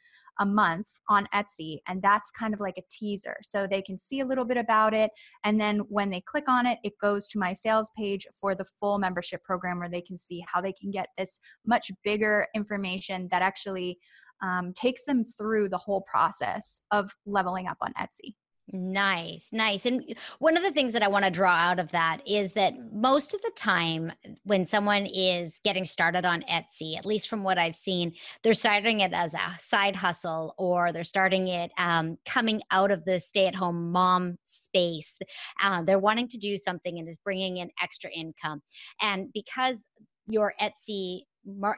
a 0.40 0.46
month 0.46 0.88
on 1.08 1.28
Etsy, 1.34 1.78
and 1.88 2.02
that's 2.02 2.30
kind 2.30 2.54
of 2.54 2.60
like 2.60 2.78
a 2.78 2.82
teaser, 2.90 3.36
so 3.42 3.66
they 3.66 3.82
can 3.82 3.98
see 3.98 4.20
a 4.20 4.26
little 4.26 4.44
bit 4.44 4.56
about 4.56 4.94
it, 4.94 5.10
and 5.44 5.60
then 5.60 5.78
when 5.88 6.10
they 6.10 6.20
click 6.20 6.48
on 6.48 6.66
it, 6.66 6.78
it 6.82 6.94
goes 7.00 7.26
to 7.28 7.38
my 7.38 7.52
sales 7.52 7.90
page 7.96 8.26
for 8.38 8.54
the 8.54 8.64
full 8.80 8.98
membership 8.98 9.42
program 9.44 9.78
where 9.78 9.90
they 9.90 10.02
can 10.02 10.18
see 10.18 10.44
how 10.52 10.60
they 10.60 10.72
can 10.72 10.90
get 10.90 11.08
this 11.16 11.38
much 11.66 11.90
bigger 12.02 12.46
information 12.54 13.28
that 13.30 13.42
actually 13.42 13.98
um, 14.42 14.72
takes 14.74 15.04
them 15.04 15.24
through 15.24 15.68
the 15.68 15.78
whole 15.78 16.02
process 16.02 16.82
of 16.90 17.10
leveling 17.26 17.66
up 17.66 17.78
on 17.80 17.92
Etsy. 17.94 18.34
Nice, 18.72 19.50
nice. 19.52 19.84
And 19.84 20.16
one 20.38 20.56
of 20.56 20.62
the 20.62 20.70
things 20.70 20.94
that 20.94 21.02
I 21.02 21.08
want 21.08 21.26
to 21.26 21.30
draw 21.30 21.52
out 21.52 21.78
of 21.78 21.90
that 21.90 22.22
is 22.26 22.52
that 22.52 22.72
most 22.94 23.34
of 23.34 23.42
the 23.42 23.52
time, 23.54 24.10
when 24.44 24.64
someone 24.64 25.06
is 25.06 25.60
getting 25.62 25.84
started 25.84 26.24
on 26.24 26.40
Etsy, 26.42 26.96
at 26.96 27.04
least 27.04 27.28
from 27.28 27.44
what 27.44 27.58
I've 27.58 27.76
seen, 27.76 28.14
they're 28.42 28.54
starting 28.54 29.00
it 29.00 29.12
as 29.12 29.34
a 29.34 29.56
side 29.58 29.94
hustle 29.94 30.54
or 30.56 30.92
they're 30.92 31.04
starting 31.04 31.48
it 31.48 31.72
um, 31.76 32.16
coming 32.24 32.62
out 32.70 32.90
of 32.90 33.04
the 33.04 33.20
stay 33.20 33.46
at 33.46 33.54
home 33.54 33.92
mom 33.92 34.38
space. 34.44 35.18
Uh, 35.62 35.82
they're 35.82 35.98
wanting 35.98 36.28
to 36.28 36.38
do 36.38 36.56
something 36.56 36.98
and 36.98 37.06
is 37.06 37.18
bringing 37.18 37.58
in 37.58 37.70
extra 37.82 38.10
income. 38.10 38.62
And 39.02 39.30
because 39.34 39.86
your 40.26 40.54
Etsy 40.58 41.24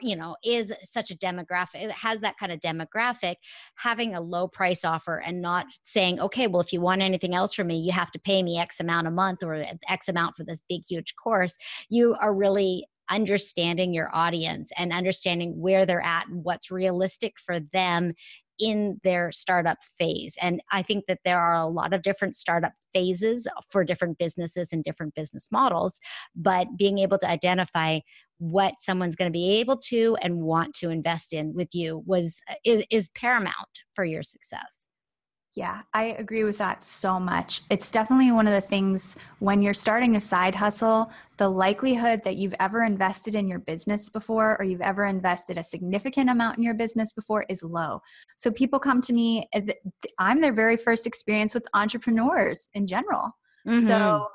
you 0.01 0.15
know 0.15 0.35
is 0.43 0.71
such 0.83 1.11
a 1.11 1.15
demographic 1.15 1.89
has 1.91 2.21
that 2.21 2.37
kind 2.37 2.51
of 2.51 2.59
demographic 2.59 3.35
having 3.75 4.15
a 4.15 4.21
low 4.21 4.47
price 4.47 4.85
offer 4.85 5.17
and 5.17 5.41
not 5.41 5.65
saying 5.83 6.19
okay 6.19 6.47
well 6.47 6.61
if 6.61 6.71
you 6.71 6.81
want 6.81 7.01
anything 7.01 7.35
else 7.35 7.53
from 7.53 7.67
me 7.67 7.77
you 7.77 7.91
have 7.91 8.11
to 8.11 8.19
pay 8.19 8.41
me 8.41 8.57
x 8.57 8.79
amount 8.79 9.07
a 9.07 9.11
month 9.11 9.43
or 9.43 9.65
x 9.89 10.07
amount 10.07 10.35
for 10.35 10.43
this 10.43 10.61
big 10.69 10.81
huge 10.87 11.15
course 11.15 11.57
you 11.89 12.15
are 12.21 12.33
really 12.33 12.85
understanding 13.09 13.93
your 13.93 14.09
audience 14.13 14.71
and 14.77 14.91
understanding 14.91 15.59
where 15.59 15.85
they're 15.85 16.01
at 16.01 16.27
and 16.27 16.43
what's 16.43 16.71
realistic 16.71 17.33
for 17.39 17.59
them 17.59 18.13
in 18.59 18.99
their 19.03 19.31
startup 19.31 19.77
phase. 19.83 20.35
And 20.41 20.61
I 20.71 20.81
think 20.81 21.05
that 21.07 21.19
there 21.23 21.39
are 21.39 21.55
a 21.55 21.67
lot 21.67 21.93
of 21.93 22.01
different 22.01 22.35
startup 22.35 22.73
phases 22.93 23.47
for 23.69 23.83
different 23.83 24.17
businesses 24.17 24.71
and 24.71 24.83
different 24.83 25.15
business 25.15 25.49
models, 25.51 25.99
but 26.35 26.77
being 26.77 26.97
able 26.99 27.17
to 27.19 27.29
identify 27.29 27.99
what 28.39 28.75
someone's 28.79 29.15
going 29.15 29.31
to 29.31 29.37
be 29.37 29.59
able 29.59 29.77
to 29.77 30.15
and 30.21 30.41
want 30.41 30.73
to 30.75 30.89
invest 30.89 31.33
in 31.33 31.53
with 31.55 31.69
you 31.73 32.03
was 32.05 32.39
is, 32.63 32.85
is 32.91 33.09
paramount 33.09 33.55
for 33.95 34.05
your 34.05 34.23
success. 34.23 34.86
Yeah, 35.57 35.81
I 35.91 36.15
agree 36.19 36.43
with 36.43 36.59
that 36.59 36.83
so 36.83 37.19
much. 37.19 37.63
It's 37.71 37.89
definitely 37.89 38.31
one 38.31 38.45
of 38.45 38.53
the 38.53 38.61
things 38.61 39.15
when 39.39 39.63
you're 39.63 39.73
starting 39.73 40.15
a 40.15 40.21
side 40.21 40.53
hustle, 40.53 41.11
the 41.37 41.49
likelihood 41.49 42.21
that 42.25 42.35
you've 42.35 42.53
ever 42.59 42.83
invested 42.83 43.33
in 43.33 43.47
your 43.47 43.57
business 43.57 44.07
before 44.07 44.55
or 44.59 44.65
you've 44.65 44.81
ever 44.81 45.05
invested 45.05 45.57
a 45.57 45.63
significant 45.63 46.29
amount 46.29 46.59
in 46.59 46.63
your 46.63 46.75
business 46.75 47.11
before 47.11 47.43
is 47.49 47.63
low. 47.63 48.03
So 48.35 48.51
people 48.51 48.77
come 48.77 49.01
to 49.01 49.13
me, 49.13 49.49
I'm 50.19 50.41
their 50.41 50.53
very 50.53 50.77
first 50.77 51.07
experience 51.07 51.55
with 51.55 51.65
entrepreneurs 51.73 52.69
in 52.75 52.85
general. 52.85 53.31
Mm-hmm. 53.67 53.87
So 53.87 54.27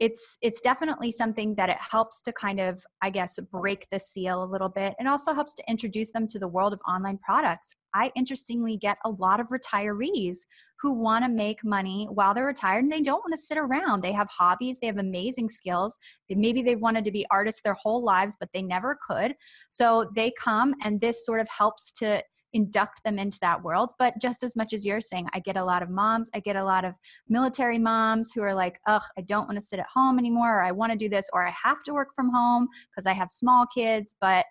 it's 0.00 0.38
it's 0.42 0.60
definitely 0.60 1.12
something 1.12 1.54
that 1.54 1.68
it 1.68 1.78
helps 1.78 2.20
to 2.20 2.32
kind 2.32 2.58
of 2.58 2.84
i 3.00 3.08
guess 3.08 3.38
break 3.52 3.86
the 3.92 4.00
seal 4.00 4.42
a 4.42 4.44
little 4.44 4.68
bit 4.68 4.92
and 4.98 5.06
also 5.06 5.32
helps 5.32 5.54
to 5.54 5.62
introduce 5.70 6.10
them 6.10 6.26
to 6.26 6.36
the 6.36 6.48
world 6.48 6.72
of 6.72 6.80
online 6.88 7.16
products 7.18 7.76
i 7.94 8.10
interestingly 8.14 8.76
get 8.76 8.98
a 9.04 9.10
lot 9.10 9.40
of 9.40 9.48
retirees 9.48 10.38
who 10.84 10.92
want 10.92 11.24
to 11.24 11.30
make 11.30 11.64
money 11.64 12.06
while 12.10 12.34
they're 12.34 12.44
retired 12.44 12.84
and 12.84 12.92
they 12.92 13.00
don't 13.00 13.20
want 13.20 13.34
to 13.34 13.40
sit 13.40 13.56
around. 13.56 14.02
They 14.02 14.12
have 14.12 14.28
hobbies 14.28 14.78
they 14.78 14.86
have 14.86 14.98
amazing 14.98 15.48
skills. 15.48 15.98
Maybe 16.28 16.62
they've 16.62 16.78
wanted 16.78 17.06
to 17.06 17.10
be 17.10 17.26
artists 17.30 17.62
their 17.62 17.72
whole 17.74 18.04
lives 18.04 18.36
but 18.38 18.50
they 18.52 18.60
never 18.60 18.98
could. 19.06 19.34
So 19.70 20.10
they 20.14 20.30
come 20.38 20.74
and 20.82 21.00
this 21.00 21.24
sort 21.24 21.40
of 21.40 21.48
helps 21.48 21.90
to 21.92 22.22
induct 22.54 23.02
them 23.02 23.18
into 23.18 23.38
that 23.40 23.62
world. 23.62 23.92
But 23.98 24.14
just 24.20 24.42
as 24.42 24.56
much 24.56 24.72
as 24.72 24.86
you're 24.86 25.00
saying, 25.00 25.26
I 25.34 25.40
get 25.40 25.56
a 25.56 25.64
lot 25.64 25.82
of 25.82 25.90
moms, 25.90 26.30
I 26.34 26.40
get 26.40 26.56
a 26.56 26.64
lot 26.64 26.84
of 26.84 26.94
military 27.28 27.78
moms 27.78 28.30
who 28.32 28.42
are 28.42 28.54
like, 28.54 28.78
ugh, 28.86 29.02
I 29.18 29.22
don't 29.22 29.48
want 29.48 29.56
to 29.56 29.66
sit 29.66 29.80
at 29.80 29.86
home 29.92 30.18
anymore, 30.18 30.58
or 30.58 30.62
I 30.62 30.70
want 30.70 30.92
to 30.92 30.98
do 30.98 31.08
this, 31.08 31.28
or 31.32 31.46
I 31.46 31.52
have 31.62 31.82
to 31.84 31.92
work 31.92 32.14
from 32.14 32.30
home 32.30 32.68
because 32.90 33.06
I 33.06 33.12
have 33.12 33.30
small 33.30 33.66
kids, 33.66 34.14
but 34.20 34.46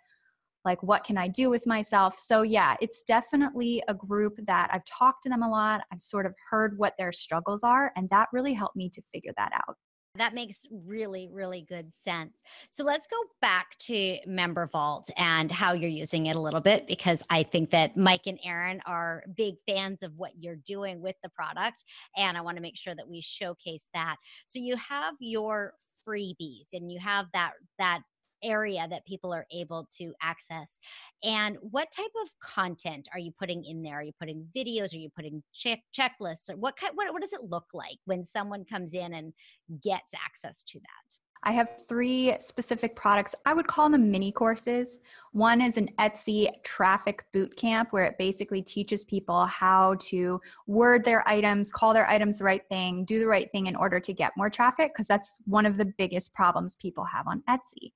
like 0.65 0.81
what 0.83 1.03
can 1.03 1.17
i 1.17 1.27
do 1.27 1.49
with 1.49 1.65
myself 1.67 2.17
so 2.17 2.41
yeah 2.41 2.75
it's 2.81 3.03
definitely 3.03 3.81
a 3.87 3.93
group 3.93 4.37
that 4.45 4.69
i've 4.73 4.85
talked 4.85 5.23
to 5.23 5.29
them 5.29 5.43
a 5.43 5.49
lot 5.49 5.81
i've 5.91 6.01
sort 6.01 6.25
of 6.25 6.33
heard 6.49 6.77
what 6.77 6.95
their 6.97 7.11
struggles 7.11 7.63
are 7.63 7.91
and 7.95 8.09
that 8.09 8.27
really 8.33 8.53
helped 8.53 8.75
me 8.75 8.89
to 8.89 9.01
figure 9.11 9.33
that 9.37 9.51
out 9.53 9.77
that 10.15 10.35
makes 10.35 10.67
really, 10.71 11.27
really 11.31 11.65
good 11.67 11.91
sense. 11.91 12.43
So 12.69 12.83
let's 12.83 13.07
go 13.07 13.17
back 13.41 13.75
to 13.79 14.17
Member 14.27 14.67
Vault 14.67 15.09
and 15.17 15.51
how 15.51 15.73
you're 15.73 15.89
using 15.89 16.27
it 16.27 16.35
a 16.35 16.39
little 16.39 16.61
bit 16.61 16.85
because 16.85 17.23
I 17.31 17.41
think 17.41 17.71
that 17.71 17.97
Mike 17.97 18.27
and 18.27 18.39
Erin 18.43 18.79
are 18.85 19.23
big 19.35 19.55
fans 19.67 20.03
of 20.03 20.15
what 20.15 20.33
you're 20.37 20.55
doing 20.55 21.01
with 21.01 21.15
the 21.23 21.29
product. 21.29 21.83
And 22.15 22.37
I 22.37 22.41
want 22.41 22.57
to 22.57 22.61
make 22.61 22.77
sure 22.77 22.93
that 22.93 23.09
we 23.09 23.21
showcase 23.21 23.89
that. 23.95 24.17
So 24.45 24.59
you 24.59 24.75
have 24.75 25.15
your 25.19 25.73
freebies 26.07 26.73
and 26.73 26.91
you 26.91 26.99
have 26.99 27.25
that 27.33 27.53
that 27.79 28.01
area 28.43 28.87
that 28.89 29.05
people 29.05 29.33
are 29.33 29.45
able 29.51 29.87
to 29.97 30.13
access. 30.21 30.79
And 31.23 31.57
what 31.61 31.87
type 31.95 32.11
of 32.21 32.29
content 32.39 33.07
are 33.13 33.19
you 33.19 33.31
putting 33.39 33.63
in 33.63 33.81
there? 33.81 33.99
Are 33.99 34.03
you 34.03 34.13
putting 34.19 34.47
videos? 34.55 34.93
Are 34.93 34.97
you 34.97 35.09
putting 35.15 35.41
check 35.53 35.79
checklists? 35.97 36.49
Or 36.49 36.57
what 36.57 36.75
kind, 36.77 36.91
what 36.95 37.11
what 37.13 37.21
does 37.21 37.33
it 37.33 37.43
look 37.43 37.67
like 37.73 37.97
when 38.05 38.23
someone 38.23 38.65
comes 38.65 38.93
in 38.93 39.13
and 39.13 39.33
gets 39.81 40.13
access 40.13 40.63
to 40.63 40.79
that? 40.79 41.17
I 41.45 41.51
have 41.51 41.85
three 41.89 42.33
specific 42.39 42.95
products. 42.95 43.35
I 43.45 43.53
would 43.53 43.67
call 43.67 43.89
them 43.89 44.09
mini 44.09 44.31
courses. 44.31 44.99
One 45.33 45.59
is 45.59 45.75
an 45.77 45.89
Etsy 45.99 46.47
traffic 46.63 47.25
boot 47.33 47.57
camp 47.57 47.89
where 47.91 48.05
it 48.05 48.17
basically 48.17 48.61
teaches 48.61 49.03
people 49.03 49.45
how 49.47 49.95
to 49.95 50.39
word 50.67 51.03
their 51.03 51.27
items, 51.27 51.69
call 51.69 51.93
their 51.93 52.09
items 52.09 52.37
the 52.37 52.45
right 52.45 52.63
thing, 52.69 53.03
do 53.03 53.19
the 53.19 53.27
right 53.27 53.51
thing 53.51 53.67
in 53.67 53.75
order 53.75 53.99
to 53.99 54.13
get 54.13 54.31
more 54.37 54.49
traffic, 54.49 54.93
because 54.93 55.07
that's 55.07 55.41
one 55.43 55.65
of 55.65 55.75
the 55.75 55.91
biggest 55.97 56.33
problems 56.33 56.77
people 56.77 57.03
have 57.03 57.27
on 57.27 57.43
Etsy. 57.49 57.91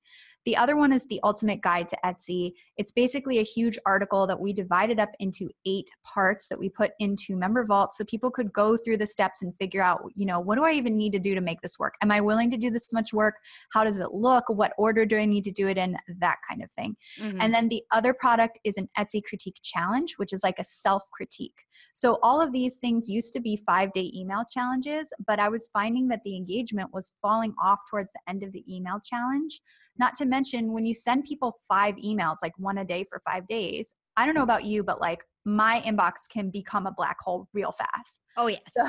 The 0.48 0.56
other 0.56 0.78
one 0.78 0.94
is 0.94 1.04
the 1.04 1.20
ultimate 1.24 1.60
guide 1.60 1.90
to 1.90 1.98
Etsy. 2.02 2.54
It's 2.78 2.90
basically 2.90 3.38
a 3.38 3.42
huge 3.42 3.78
article 3.84 4.26
that 4.26 4.40
we 4.40 4.54
divided 4.54 4.98
up 4.98 5.10
into 5.20 5.50
eight 5.66 5.90
parts 6.02 6.48
that 6.48 6.58
we 6.58 6.70
put 6.70 6.92
into 7.00 7.36
Member 7.36 7.66
Vault 7.66 7.92
so 7.92 8.02
people 8.06 8.30
could 8.30 8.50
go 8.50 8.74
through 8.74 8.96
the 8.96 9.06
steps 9.06 9.42
and 9.42 9.54
figure 9.58 9.82
out, 9.82 10.00
you 10.14 10.24
know, 10.24 10.40
what 10.40 10.56
do 10.56 10.64
I 10.64 10.72
even 10.72 10.96
need 10.96 11.12
to 11.12 11.18
do 11.18 11.34
to 11.34 11.42
make 11.42 11.60
this 11.60 11.78
work? 11.78 11.96
Am 12.00 12.10
I 12.10 12.22
willing 12.22 12.50
to 12.50 12.56
do 12.56 12.70
this 12.70 12.90
much 12.94 13.12
work? 13.12 13.34
How 13.74 13.84
does 13.84 13.98
it 13.98 14.14
look? 14.14 14.44
What 14.48 14.72
order 14.78 15.04
do 15.04 15.18
I 15.18 15.26
need 15.26 15.44
to 15.44 15.50
do 15.50 15.68
it 15.68 15.76
in? 15.76 15.98
That 16.18 16.38
kind 16.48 16.62
of 16.62 16.72
thing. 16.72 16.96
Mm-hmm. 17.20 17.42
And 17.42 17.52
then 17.52 17.68
the 17.68 17.82
other 17.90 18.14
product 18.14 18.58
is 18.64 18.78
an 18.78 18.88
Etsy 18.96 19.22
critique 19.22 19.60
challenge, 19.62 20.14
which 20.16 20.32
is 20.32 20.42
like 20.42 20.58
a 20.58 20.64
self 20.64 21.04
critique. 21.12 21.66
So 21.92 22.18
all 22.22 22.40
of 22.40 22.52
these 22.52 22.76
things 22.76 23.06
used 23.10 23.34
to 23.34 23.40
be 23.40 23.62
five 23.66 23.92
day 23.92 24.10
email 24.14 24.44
challenges, 24.50 25.12
but 25.26 25.38
I 25.38 25.50
was 25.50 25.68
finding 25.74 26.08
that 26.08 26.22
the 26.24 26.36
engagement 26.36 26.88
was 26.94 27.12
falling 27.20 27.54
off 27.62 27.80
towards 27.90 28.08
the 28.12 28.30
end 28.30 28.42
of 28.42 28.52
the 28.52 28.64
email 28.66 28.98
challenge. 29.04 29.60
Not 29.98 30.14
to 30.16 30.24
mention, 30.24 30.72
when 30.72 30.84
you 30.84 30.94
send 30.94 31.24
people 31.24 31.54
five 31.68 31.96
emails, 31.96 32.36
like 32.42 32.52
one 32.56 32.78
a 32.78 32.84
day 32.84 33.04
for 33.08 33.20
five 33.24 33.46
days, 33.46 33.94
I 34.16 34.26
don't 34.26 34.34
know 34.34 34.42
about 34.42 34.64
you, 34.64 34.82
but 34.82 35.00
like 35.00 35.22
my 35.44 35.80
inbox 35.86 36.28
can 36.30 36.50
become 36.50 36.86
a 36.86 36.92
black 36.92 37.16
hole 37.20 37.48
real 37.54 37.72
fast. 37.72 38.20
Oh, 38.36 38.46
yes. 38.48 38.60
So, 38.76 38.86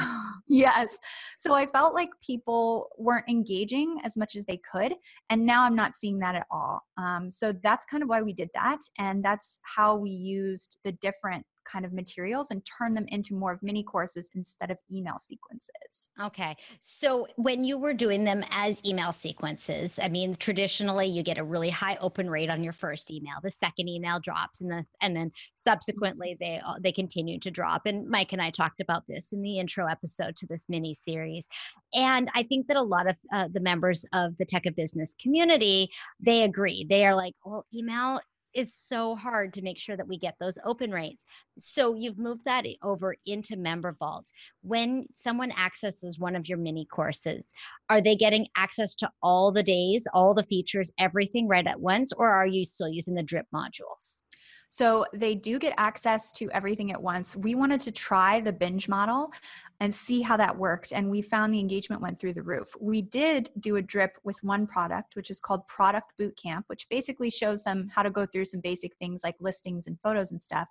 yes. 0.48 0.98
So 1.38 1.54
I 1.54 1.66
felt 1.66 1.94
like 1.94 2.10
people 2.26 2.90
weren't 2.98 3.30
engaging 3.30 4.00
as 4.04 4.18
much 4.18 4.36
as 4.36 4.46
they 4.46 4.60
could. 4.70 4.94
And 5.30 5.46
now 5.46 5.64
I'm 5.64 5.76
not 5.76 5.96
seeing 5.96 6.20
that 6.20 6.36
at 6.36 6.48
all. 6.52 6.82
Um, 6.98 7.32
so 7.32 7.54
that's 7.64 7.86
kind 7.86 8.04
of 8.04 8.10
why 8.10 8.22
we 8.22 8.34
did 8.34 8.50
that. 8.56 8.80
And 8.98 9.24
that's 9.24 9.60
how 9.64 9.96
we 9.96 10.10
used 10.10 10.78
the 10.84 10.92
different 10.94 11.46
kind 11.72 11.86
of 11.86 11.94
materials 11.94 12.52
and 12.52 12.66
turn 12.66 12.94
them 12.94 13.06
into 13.10 13.34
more 13.34 13.52
of 13.52 13.62
mini 13.62 13.84
courses 13.84 14.30
instead 14.36 14.72
of 14.72 14.78
email 14.92 15.20
sequences. 15.20 16.12
Okay. 16.22 16.56
So 16.82 17.28
when 17.36 17.64
you 17.64 17.78
were 17.78 17.94
doing 17.94 18.24
them 18.24 18.44
as 18.52 18.82
email 18.86 19.12
sequences, 19.12 20.00
I 20.02 20.08
mean, 20.08 20.36
traditionally 20.36 21.08
you 21.08 21.24
get 21.24 21.38
a 21.38 21.44
really 21.44 21.70
high 21.70 21.98
open 22.02 22.30
rate 22.30 22.50
on 22.50 22.64
your 22.64 22.74
first 22.74 23.12
email. 23.12 23.36
The 23.44 23.52
second 23.52 23.88
email 23.88 24.20
drops 24.20 24.62
and 24.62 24.72
the 24.72 24.86
and 25.02 25.16
then 25.16 25.32
subsequently 25.58 26.38
they 26.40 26.62
they 26.82 26.92
continue 26.92 27.40
to 27.40 27.52
drop. 27.52 27.84
And 27.86 28.08
Mike 28.10 28.34
and 28.34 28.42
I 28.42 28.50
talked 28.50 28.82
about 28.82 29.04
this 29.08 29.32
in 29.32 29.42
the 29.42 29.60
intro 29.60 29.88
episode 29.88 30.36
to 30.38 30.48
this 30.48 30.68
mini 30.70 30.94
series. 30.94 31.48
And 31.94 32.30
I 32.36 32.44
think 32.44 32.68
that 32.68 32.78
a 32.78 32.82
lot 32.82 33.08
of 33.08 33.16
uh, 33.34 33.48
the 33.52 33.60
members 33.60 34.06
of 34.14 34.38
the 34.38 34.46
tech 34.46 34.66
of 34.66 34.76
business 34.76 35.16
community, 35.22 35.90
they 36.20 36.44
agree. 36.44 36.86
They 36.90 37.06
are 37.06 37.16
like, 37.16 37.34
"Well, 37.46 37.66
email 37.74 38.20
is 38.54 38.76
so 38.76 39.16
hard 39.16 39.54
to 39.54 39.62
make 39.62 39.80
sure 39.80 39.96
that 39.98 40.08
we 40.08 40.18
get 40.18 40.36
those 40.40 40.58
open 40.66 40.92
rates. 40.92 41.26
So 41.58 41.94
you've 41.94 42.18
moved 42.18 42.46
that 42.46 42.66
over 42.84 43.16
into 43.26 43.56
Member 43.58 43.96
Vault. 44.00 44.28
When 44.62 45.08
someone 45.16 45.52
accesses 45.52 46.20
one 46.20 46.36
of 46.36 46.48
your 46.48 46.58
mini 46.58 46.86
courses, 46.86 47.54
are 47.90 48.02
they 48.02 48.16
getting 48.16 48.48
access 48.56 48.96
to 48.96 49.10
all 49.22 49.52
the 49.52 49.64
days, 49.64 50.08
all 50.14 50.34
the 50.34 50.44
features, 50.44 50.92
everything 51.00 51.48
right 51.48 51.68
at 51.68 51.80
once, 51.80 52.12
or 52.14 52.30
are 52.30 52.48
you 52.48 52.66
still 52.66 52.90
using 52.90 53.16
the 53.16 53.24
drip 53.24 53.46
modules? 53.54 54.22
So 54.70 55.06
they 55.14 55.36
do 55.36 55.58
get 55.58 55.74
access 55.78 56.32
to 56.34 56.50
everything 56.52 56.92
at 56.92 57.02
once. 57.02 57.36
We 57.36 57.56
wanted 57.56 57.82
to 57.82 57.92
try 57.92 58.40
the 58.40 58.54
binge 58.54 58.88
model 58.88 59.32
and 59.80 59.94
see 59.94 60.22
how 60.22 60.38
that 60.38 60.58
worked. 60.58 60.92
And 60.92 61.10
we 61.10 61.22
found 61.22 61.54
the 61.54 61.60
engagement 61.60 62.02
went 62.02 62.20
through 62.20 62.34
the 62.34 62.44
roof. 62.44 62.76
We 62.80 63.02
did 63.02 63.50
do 63.60 63.78
a 63.78 63.82
drip 63.82 64.18
with 64.24 64.44
one 64.44 64.68
product, 64.68 65.16
which 65.16 65.32
is 65.32 65.40
called 65.40 65.68
Product 65.68 66.14
Bootcamp, 66.20 66.64
which 66.68 66.88
basically 66.90 67.30
shows 67.30 67.64
them 67.64 67.90
how 67.94 68.04
to 68.04 68.10
go 68.10 68.26
through 68.26 68.46
some 68.46 68.60
basic 68.60 68.96
things 68.98 69.22
like 69.24 69.36
listings 69.40 69.88
and 69.88 70.00
photos 70.02 70.32
and 70.32 70.42
stuff. 70.42 70.68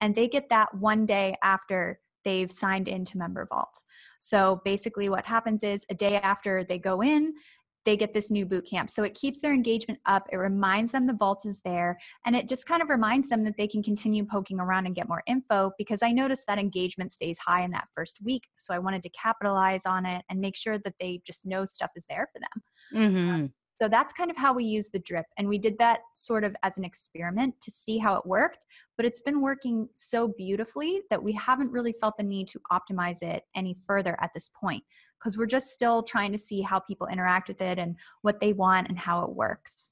And 0.00 0.14
they 0.14 0.28
get 0.28 0.48
that 0.50 0.74
one 0.74 1.06
day 1.06 1.36
after 1.42 2.00
they've 2.22 2.50
signed 2.50 2.88
into 2.88 3.18
Member 3.18 3.46
Vault. 3.46 3.82
So 4.18 4.60
basically, 4.64 5.08
what 5.08 5.26
happens 5.26 5.64
is 5.64 5.86
a 5.88 5.94
day 5.94 6.16
after 6.16 6.64
they 6.64 6.78
go 6.78 7.02
in, 7.02 7.34
they 7.84 7.96
get 7.96 8.12
this 8.12 8.30
new 8.30 8.44
boot 8.44 8.66
camp. 8.68 8.90
So 8.90 9.02
it 9.02 9.14
keeps 9.14 9.40
their 9.40 9.52
engagement 9.52 9.98
up. 10.06 10.26
It 10.32 10.36
reminds 10.36 10.92
them 10.92 11.06
the 11.06 11.14
vault 11.14 11.46
is 11.46 11.60
there. 11.64 11.98
And 12.26 12.36
it 12.36 12.48
just 12.48 12.66
kind 12.66 12.82
of 12.82 12.88
reminds 12.88 13.28
them 13.28 13.44
that 13.44 13.56
they 13.56 13.66
can 13.66 13.82
continue 13.82 14.24
poking 14.24 14.60
around 14.60 14.86
and 14.86 14.94
get 14.94 15.08
more 15.08 15.22
info 15.26 15.72
because 15.78 16.02
I 16.02 16.12
noticed 16.12 16.46
that 16.46 16.58
engagement 16.58 17.12
stays 17.12 17.38
high 17.38 17.62
in 17.62 17.70
that 17.72 17.88
first 17.94 18.18
week. 18.22 18.48
So 18.56 18.74
I 18.74 18.78
wanted 18.78 19.02
to 19.04 19.10
capitalize 19.10 19.86
on 19.86 20.06
it 20.06 20.24
and 20.28 20.40
make 20.40 20.56
sure 20.56 20.78
that 20.78 20.94
they 21.00 21.20
just 21.24 21.46
know 21.46 21.64
stuff 21.64 21.90
is 21.96 22.06
there 22.08 22.28
for 22.32 22.40
them. 22.40 23.10
Mm-hmm. 23.10 23.46
So 23.80 23.88
that's 23.88 24.12
kind 24.12 24.30
of 24.30 24.36
how 24.36 24.52
we 24.52 24.64
use 24.64 24.90
the 24.90 24.98
drip. 24.98 25.24
And 25.38 25.48
we 25.48 25.56
did 25.56 25.78
that 25.78 26.00
sort 26.14 26.44
of 26.44 26.54
as 26.62 26.76
an 26.76 26.84
experiment 26.84 27.58
to 27.62 27.70
see 27.70 27.96
how 27.96 28.14
it 28.16 28.26
worked. 28.26 28.66
But 28.98 29.06
it's 29.06 29.22
been 29.22 29.40
working 29.40 29.88
so 29.94 30.28
beautifully 30.28 31.00
that 31.08 31.22
we 31.22 31.32
haven't 31.32 31.72
really 31.72 31.92
felt 31.92 32.18
the 32.18 32.22
need 32.22 32.48
to 32.48 32.60
optimize 32.70 33.22
it 33.22 33.44
any 33.54 33.74
further 33.86 34.18
at 34.20 34.34
this 34.34 34.50
point 34.50 34.84
because 35.18 35.38
we're 35.38 35.46
just 35.46 35.70
still 35.70 36.02
trying 36.02 36.30
to 36.32 36.38
see 36.38 36.60
how 36.60 36.78
people 36.80 37.06
interact 37.06 37.48
with 37.48 37.62
it 37.62 37.78
and 37.78 37.96
what 38.20 38.38
they 38.38 38.52
want 38.52 38.88
and 38.90 38.98
how 38.98 39.24
it 39.24 39.30
works 39.30 39.90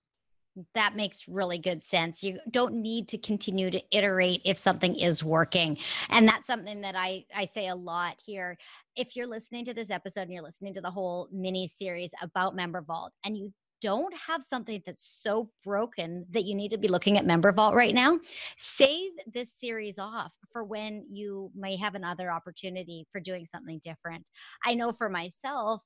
that 0.75 0.97
makes 0.97 1.29
really 1.29 1.59
good 1.59 1.85
sense. 1.85 2.23
You 2.23 2.41
don't 2.51 2.75
need 2.75 3.07
to 3.09 3.19
continue 3.19 3.71
to 3.71 3.81
iterate 3.93 4.43
if 4.45 4.59
something 4.59 4.97
is 4.97 5.23
working. 5.23 5.79
And 6.11 6.27
that's 6.27 6.47
something 6.47 6.81
that 6.81 6.97
I, 6.97 7.25
I 7.35 7.45
say 7.45 7.69
a 7.69 7.75
lot 7.75 8.17
here. 8.25 8.57
If 8.97 9.15
you're 9.15 9.27
listening 9.27 9.65
to 9.67 9.75
this 9.75 9.91
episode 9.91 10.23
and 10.23 10.33
you're 10.33 10.43
listening 10.43 10.75
to 10.75 10.81
the 10.81 10.91
whole 10.91 11.29
mini 11.33 11.69
series 11.69 12.13
about 12.23 12.57
Member 12.57 12.83
Vault 12.83 13.13
and 13.25 13.37
you 13.37 13.53
don't 13.81 14.15
have 14.27 14.43
something 14.43 14.83
that's 14.85 15.05
so 15.05 15.51
broken 15.65 16.27
that 16.31 16.45
you 16.45 16.55
need 16.55 16.71
to 16.71 16.79
be 16.79 16.89
looking 16.89 17.19
at 17.19 17.27
Member 17.27 17.53
Vault 17.53 17.75
right 17.75 17.95
now, 17.95 18.19
save 18.57 19.13
this 19.33 19.53
series 19.53 19.99
off 19.99 20.33
for 20.53 20.65
when 20.65 21.07
you 21.11 21.51
may 21.55 21.77
have 21.77 21.95
another 21.95 22.31
opportunity 22.31 23.07
for 23.13 23.21
doing 23.21 23.47
something 23.47 23.81
different. 23.83 24.25
I 24.65 24.75
know 24.75 24.93
for 24.93 25.09
myself, 25.09 25.83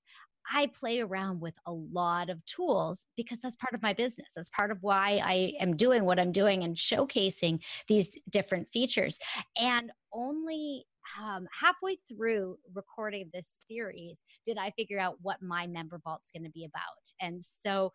I 0.50 0.70
play 0.78 1.00
around 1.00 1.40
with 1.40 1.54
a 1.66 1.72
lot 1.72 2.28
of 2.30 2.44
tools 2.46 3.06
because 3.16 3.40
that's 3.40 3.56
part 3.56 3.74
of 3.74 3.82
my 3.82 3.92
business. 3.92 4.32
That's 4.34 4.50
part 4.50 4.70
of 4.70 4.78
why 4.80 5.20
I 5.22 5.54
am 5.60 5.76
doing 5.76 6.04
what 6.04 6.18
I'm 6.18 6.32
doing 6.32 6.64
and 6.64 6.76
showcasing 6.76 7.62
these 7.86 8.18
different 8.28 8.68
features. 8.68 9.18
And 9.60 9.92
only 10.12 10.84
um, 11.20 11.46
halfway 11.58 11.96
through 12.08 12.56
recording 12.74 13.30
this 13.32 13.48
series 13.66 14.22
did 14.46 14.58
I 14.58 14.70
figure 14.70 14.98
out 14.98 15.16
what 15.22 15.42
my 15.42 15.66
member 15.66 16.00
vault's 16.02 16.30
going 16.30 16.44
to 16.44 16.50
be 16.50 16.64
about. 16.64 16.82
And 17.20 17.42
so 17.42 17.92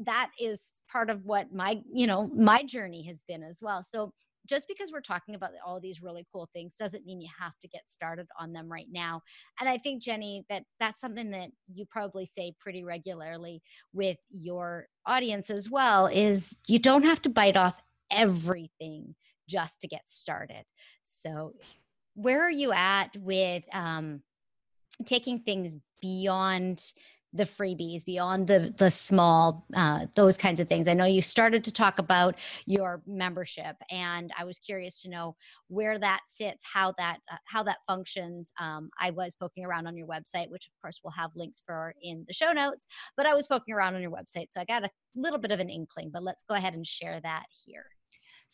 that 0.00 0.30
is 0.40 0.80
part 0.90 1.10
of 1.10 1.24
what 1.24 1.52
my, 1.52 1.80
you 1.92 2.06
know, 2.06 2.28
my 2.34 2.62
journey 2.62 3.02
has 3.04 3.22
been 3.26 3.42
as 3.42 3.60
well. 3.62 3.82
So 3.84 4.12
just 4.46 4.68
because 4.68 4.92
we're 4.92 5.00
talking 5.00 5.34
about 5.34 5.52
all 5.64 5.80
these 5.80 6.02
really 6.02 6.26
cool 6.32 6.48
things 6.52 6.76
doesn't 6.76 7.06
mean 7.06 7.20
you 7.20 7.28
have 7.40 7.54
to 7.62 7.68
get 7.68 7.88
started 7.88 8.26
on 8.38 8.52
them 8.52 8.70
right 8.70 8.88
now. 8.90 9.22
And 9.60 9.68
I 9.68 9.78
think 9.78 10.02
Jenni 10.02 10.42
that 10.50 10.64
that's 10.80 11.00
something 11.00 11.30
that 11.30 11.50
you 11.72 11.86
probably 11.86 12.26
say 12.26 12.54
pretty 12.60 12.84
regularly 12.84 13.62
with 13.92 14.18
your 14.30 14.86
audience 15.06 15.48
as 15.48 15.70
well 15.70 16.06
is 16.06 16.56
you 16.66 16.78
don't 16.78 17.04
have 17.04 17.22
to 17.22 17.30
bite 17.30 17.56
off 17.56 17.80
everything 18.10 19.14
just 19.48 19.80
to 19.80 19.88
get 19.88 20.02
started. 20.06 20.64
So 21.04 21.50
where 22.14 22.42
are 22.42 22.50
you 22.50 22.72
at 22.72 23.16
with 23.16 23.64
um, 23.72 24.22
taking 25.04 25.40
things 25.40 25.76
beyond 26.00 26.92
the 27.36 27.44
freebies 27.44 28.04
beyond 28.04 28.46
the 28.46 28.72
the 28.78 28.88
small 28.88 29.66
uh, 29.74 30.06
those 30.14 30.38
kinds 30.38 30.60
of 30.60 30.68
things? 30.68 30.86
I 30.86 30.94
know 30.94 31.04
you 31.04 31.20
started 31.20 31.64
to 31.64 31.72
talk 31.72 31.98
about 31.98 32.36
your 32.64 33.02
membership 33.06 33.74
and 33.90 34.30
i 34.38 34.44
was 34.44 34.58
curious 34.58 35.02
to 35.02 35.08
know 35.08 35.34
where 35.68 35.98
that 35.98 36.20
sits 36.26 36.62
how 36.72 36.94
that 36.98 37.18
uh, 37.32 37.36
how 37.46 37.62
that 37.64 37.78
functions. 37.88 38.52
Um, 38.60 38.90
i 39.00 39.10
was 39.10 39.34
poking 39.34 39.64
around 39.64 39.88
on 39.88 39.96
your 39.96 40.06
website 40.06 40.48
which 40.48 40.66
of 40.66 40.72
course 40.80 41.00
we'll 41.02 41.12
have 41.12 41.30
links 41.34 41.60
for 41.66 41.94
in 42.02 42.24
the 42.28 42.32
show 42.32 42.52
notes 42.52 42.86
but 43.16 43.26
i 43.26 43.34
was 43.34 43.48
poking 43.48 43.74
around 43.74 43.96
on 43.96 44.02
your 44.02 44.12
website 44.12 44.46
so 44.50 44.60
i 44.60 44.64
got 44.64 44.84
a 44.84 44.90
little 45.16 45.38
bit 45.38 45.50
of 45.50 45.58
an 45.58 45.70
inkling 45.70 46.10
but 46.12 46.22
let's 46.22 46.44
go 46.48 46.54
ahead 46.54 46.74
and 46.74 46.86
share 46.86 47.20
that 47.20 47.46
here 47.66 47.86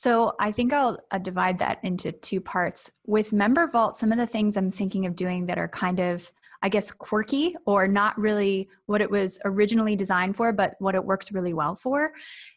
so 0.00 0.32
I 0.40 0.50
think 0.50 0.72
I'll 0.72 0.98
uh, 1.10 1.18
divide 1.18 1.58
that 1.58 1.78
into 1.82 2.10
two 2.10 2.40
parts. 2.40 2.90
With 3.06 3.34
Member 3.34 3.66
Vault, 3.66 3.98
some 3.98 4.12
of 4.12 4.16
the 4.16 4.26
things 4.26 4.56
I'm 4.56 4.70
thinking 4.70 5.04
of 5.04 5.14
doing 5.14 5.44
that 5.44 5.58
are 5.58 5.68
kind 5.68 6.00
of, 6.00 6.32
I 6.62 6.70
guess, 6.70 6.90
quirky 6.90 7.54
or 7.66 7.86
not 7.86 8.18
really 8.18 8.70
what 8.86 9.02
it 9.02 9.10
was 9.10 9.38
originally 9.44 9.96
designed 9.96 10.36
for, 10.36 10.54
but 10.54 10.74
what 10.78 10.94
it 10.94 11.04
works 11.04 11.32
really 11.32 11.52
well 11.52 11.76
for 11.76 12.14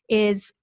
is 0.08 0.54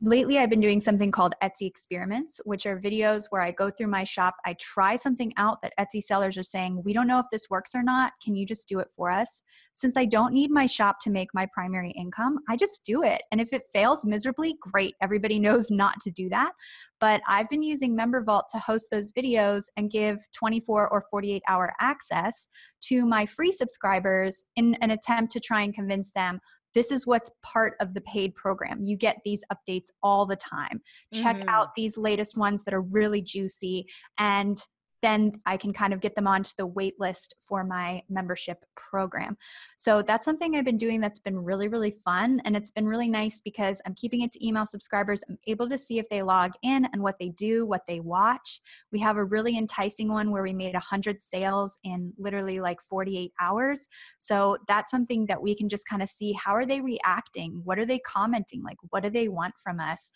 lately 0.00 0.38
I've 0.38 0.50
been 0.50 0.60
doing 0.60 0.80
something 0.80 1.10
called 1.10 1.34
Etsy 1.42 1.66
experiments, 1.66 2.40
which 2.44 2.66
are 2.66 2.78
videos 2.78 3.26
where 3.30 3.42
I 3.42 3.50
go 3.50 3.70
through 3.70 3.88
my 3.88 4.04
shop, 4.04 4.36
I 4.46 4.54
try 4.54 4.96
something 4.96 5.32
out 5.36 5.60
that 5.62 5.72
Etsy 5.78 6.02
sellers 6.02 6.38
are 6.38 6.42
saying, 6.42 6.82
we 6.84 6.92
don't 6.92 7.06
know 7.06 7.18
if 7.18 7.26
this 7.30 7.50
works 7.50 7.74
or 7.74 7.82
not. 7.82 8.12
Can 8.22 8.34
you 8.34 8.46
just 8.46 8.68
do 8.68 8.78
it 8.78 8.88
for 8.96 9.10
us? 9.10 9.42
Since 9.74 9.96
I 9.96 10.04
don't 10.04 10.32
need 10.32 10.50
my 10.50 10.66
shop 10.66 11.00
to 11.02 11.10
make 11.10 11.28
my 11.34 11.46
primary 11.52 11.90
income, 11.92 12.38
I 12.48 12.56
just 12.56 12.84
do 12.84 13.02
it. 13.02 13.22
And 13.30 13.40
if 13.40 13.52
it 13.52 13.66
fails 13.72 14.04
miserably, 14.04 14.56
great. 14.60 14.94
Everybody 15.02 15.38
knows 15.44 15.70
not 15.70 16.00
to 16.02 16.10
do 16.10 16.28
that. 16.30 16.52
But 17.00 17.20
I've 17.28 17.48
been 17.48 17.62
using 17.62 17.94
Member 17.94 18.22
Vault 18.22 18.46
to 18.52 18.58
host 18.58 18.88
those 18.90 19.12
videos 19.12 19.64
and 19.76 19.90
give 19.90 20.18
24 20.32 20.88
or 20.88 21.02
48 21.10 21.42
hour 21.48 21.74
access 21.80 22.48
to 22.82 23.04
my 23.04 23.26
free 23.26 23.52
subscribers 23.52 24.44
in 24.56 24.74
an 24.76 24.90
attempt 24.90 25.32
to 25.32 25.40
try 25.40 25.62
and 25.62 25.74
convince 25.74 26.12
them 26.12 26.40
this 26.74 26.90
is 26.90 27.06
what's 27.06 27.30
part 27.42 27.74
of 27.80 27.94
the 27.94 28.00
paid 28.02 28.34
program. 28.34 28.82
You 28.82 28.96
get 28.96 29.18
these 29.24 29.44
updates 29.52 29.86
all 30.02 30.26
the 30.26 30.36
time. 30.36 30.80
Check 31.12 31.36
mm-hmm. 31.36 31.48
out 31.48 31.74
these 31.74 31.96
latest 31.96 32.36
ones 32.36 32.64
that 32.64 32.74
are 32.74 32.82
really 32.82 33.22
juicy 33.22 33.86
and 34.18 34.56
then 35.04 35.32
I 35.44 35.58
can 35.58 35.74
kind 35.74 35.92
of 35.92 36.00
get 36.00 36.14
them 36.14 36.26
onto 36.26 36.52
the 36.56 36.64
wait 36.64 36.94
list 36.98 37.34
for 37.44 37.62
my 37.62 38.02
membership 38.08 38.64
program. 38.74 39.36
So 39.76 40.00
that's 40.00 40.24
something 40.24 40.56
I've 40.56 40.64
been 40.64 40.78
doing 40.78 40.98
that's 40.98 41.18
been 41.18 41.38
really, 41.38 41.68
really 41.68 41.90
fun. 41.90 42.40
And 42.46 42.56
it's 42.56 42.70
been 42.70 42.88
really 42.88 43.10
nice 43.10 43.42
because 43.42 43.82
I'm 43.84 43.94
keeping 43.94 44.22
it 44.22 44.32
to 44.32 44.46
email 44.46 44.64
subscribers. 44.64 45.22
I'm 45.28 45.36
able 45.46 45.68
to 45.68 45.76
see 45.76 45.98
if 45.98 46.08
they 46.08 46.22
log 46.22 46.52
in 46.62 46.88
and 46.94 47.02
what 47.02 47.18
they 47.18 47.28
do, 47.28 47.66
what 47.66 47.82
they 47.86 48.00
watch. 48.00 48.62
We 48.92 48.98
have 49.00 49.18
a 49.18 49.24
really 49.24 49.58
enticing 49.58 50.08
one 50.08 50.30
where 50.30 50.42
we 50.42 50.54
made 50.54 50.72
100 50.72 51.20
sales 51.20 51.78
in 51.84 52.14
literally 52.16 52.60
like 52.60 52.80
48 52.88 53.30
hours. 53.38 53.86
So 54.20 54.56
that's 54.66 54.90
something 54.90 55.26
that 55.26 55.42
we 55.42 55.54
can 55.54 55.68
just 55.68 55.86
kind 55.86 56.02
of 56.02 56.08
see 56.08 56.32
how 56.32 56.52
are 56.52 56.64
they 56.64 56.80
reacting? 56.80 57.60
What 57.64 57.78
are 57.78 57.86
they 57.86 57.98
commenting? 57.98 58.62
Like, 58.62 58.78
what 58.88 59.02
do 59.02 59.10
they 59.10 59.28
want 59.28 59.52
from 59.62 59.80
us? 59.80 60.10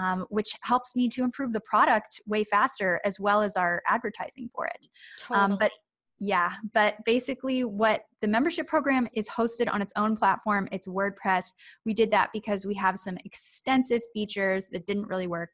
Um, 0.00 0.24
which 0.30 0.56
helps 0.62 0.96
me 0.96 1.10
to 1.10 1.24
improve 1.24 1.52
the 1.52 1.60
product 1.60 2.22
way 2.26 2.42
faster 2.42 3.02
as 3.04 3.20
well 3.20 3.42
as 3.42 3.56
our 3.56 3.82
advertising 3.86 4.29
advertising 4.30 4.50
for 4.54 4.66
it. 4.66 4.88
Totally. 5.18 5.52
Um, 5.52 5.58
but 5.58 5.72
yeah, 6.18 6.52
but 6.74 6.96
basically, 7.06 7.64
what 7.64 8.04
the 8.20 8.28
membership 8.28 8.66
program 8.66 9.08
is 9.14 9.28
hosted 9.28 9.72
on 9.72 9.80
its 9.80 9.92
own 9.96 10.16
platform. 10.16 10.68
It's 10.70 10.86
WordPress. 10.86 11.46
We 11.86 11.94
did 11.94 12.10
that 12.10 12.28
because 12.34 12.66
we 12.66 12.74
have 12.74 12.98
some 12.98 13.16
extensive 13.24 14.02
features 14.12 14.66
that 14.72 14.84
didn't 14.84 15.08
really 15.08 15.28
work, 15.28 15.48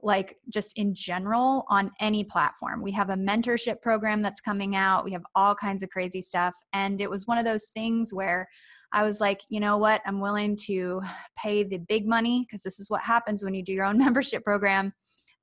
like 0.00 0.38
just 0.48 0.78
in 0.78 0.94
general, 0.94 1.66
on 1.68 1.90
any 2.00 2.24
platform. 2.24 2.82
We 2.82 2.92
have 2.92 3.10
a 3.10 3.16
mentorship 3.16 3.82
program 3.82 4.22
that's 4.22 4.40
coming 4.40 4.76
out. 4.76 5.04
We 5.04 5.12
have 5.12 5.24
all 5.34 5.54
kinds 5.54 5.82
of 5.82 5.90
crazy 5.90 6.22
stuff. 6.22 6.54
And 6.72 7.02
it 7.02 7.10
was 7.10 7.26
one 7.26 7.36
of 7.36 7.44
those 7.44 7.66
things 7.74 8.14
where 8.14 8.48
I 8.92 9.02
was 9.02 9.20
like, 9.20 9.42
you 9.50 9.60
know 9.60 9.76
what? 9.76 10.00
I'm 10.06 10.20
willing 10.20 10.56
to 10.68 11.02
pay 11.36 11.64
the 11.64 11.76
big 11.76 12.06
money 12.06 12.46
because 12.48 12.62
this 12.62 12.80
is 12.80 12.88
what 12.88 13.02
happens 13.02 13.44
when 13.44 13.52
you 13.52 13.62
do 13.62 13.74
your 13.74 13.84
own 13.84 13.98
membership 14.04 14.42
program 14.42 14.94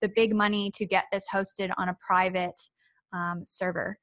the 0.01 0.09
big 0.15 0.35
money 0.35 0.71
to 0.75 0.85
get 0.85 1.05
this 1.11 1.27
hosted 1.33 1.71
on 1.77 1.89
a 1.89 1.97
private 2.05 2.61
um, 3.13 3.43
server 3.45 3.97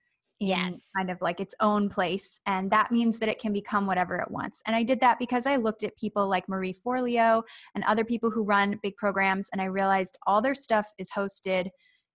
yes. 0.46 0.90
kind 0.96 1.10
of 1.10 1.20
like 1.20 1.40
its 1.40 1.54
own 1.60 1.88
place 1.88 2.40
and 2.46 2.70
that 2.70 2.90
means 2.90 3.18
that 3.18 3.28
it 3.28 3.38
can 3.38 3.52
become 3.52 3.86
whatever 3.86 4.16
it 4.16 4.30
wants. 4.30 4.62
And 4.66 4.74
i 4.74 4.82
did 4.82 5.00
that 5.00 5.18
because 5.18 5.46
i 5.46 5.56
looked 5.56 5.84
at 5.84 5.96
people 5.96 6.28
like 6.28 6.48
marie 6.48 6.76
forleo 6.84 7.42
and 7.74 7.84
other 7.84 8.04
people 8.04 8.30
who 8.30 8.42
run 8.42 8.78
big 8.82 8.96
programs 8.96 9.48
and 9.52 9.60
i 9.60 9.66
realized 9.66 10.18
all 10.26 10.42
their 10.42 10.54
stuff 10.54 10.88
is 10.98 11.10
hosted 11.10 11.68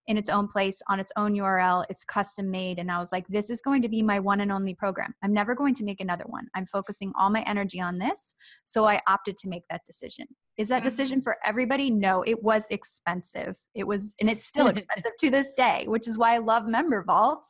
in 0.08 0.18
its 0.18 0.30
own 0.30 0.48
place 0.48 0.82
on 0.90 1.00
its 1.00 1.12
own 1.18 1.34
url 1.36 1.86
it's 1.90 2.04
custom 2.04 2.50
made 2.50 2.80
and 2.80 2.92
i 2.92 3.00
was 3.00 3.12
like 3.12 3.28
this 3.28 3.50
is 3.50 3.62
going 3.62 3.82
to 3.82 3.90
be 3.90 4.02
my 4.02 4.20
one 4.20 4.42
and 4.42 4.52
only 4.52 4.74
program. 4.74 5.14
I'm 5.24 5.34
never 5.34 5.56
going 5.56 5.76
to 5.76 5.84
make 5.84 6.02
another 6.02 6.26
one. 6.28 6.48
I'm 6.56 6.66
focusing 6.66 7.14
all 7.18 7.30
my 7.30 7.44
energy 7.44 7.80
on 7.80 7.98
this. 7.98 8.36
So 8.64 8.86
i 8.86 9.02
opted 9.08 9.38
to 9.38 9.50
make 9.50 9.64
that 9.70 9.86
decision 9.86 10.28
Is 10.58 10.70
that 10.70 10.84
decision 10.84 11.20
mm-hmm. 11.20 11.24
for 11.24 11.38
everybody? 11.46 11.92
No, 11.92 12.24
it 12.24 12.42
was 12.42 12.68
expensive. 12.70 13.56
It 13.76 13.86
was, 13.86 14.16
and 14.20 14.30
it's 14.30 14.46
still 14.46 14.68
expensive 14.68 15.12
to 15.20 15.30
this 15.30 15.54
day, 15.54 15.86
which 15.88 16.08
is 16.08 16.18
why 16.18 16.34
I 16.34 16.40
love 16.40 16.68
Member 16.68 17.04
Vault. 17.04 17.46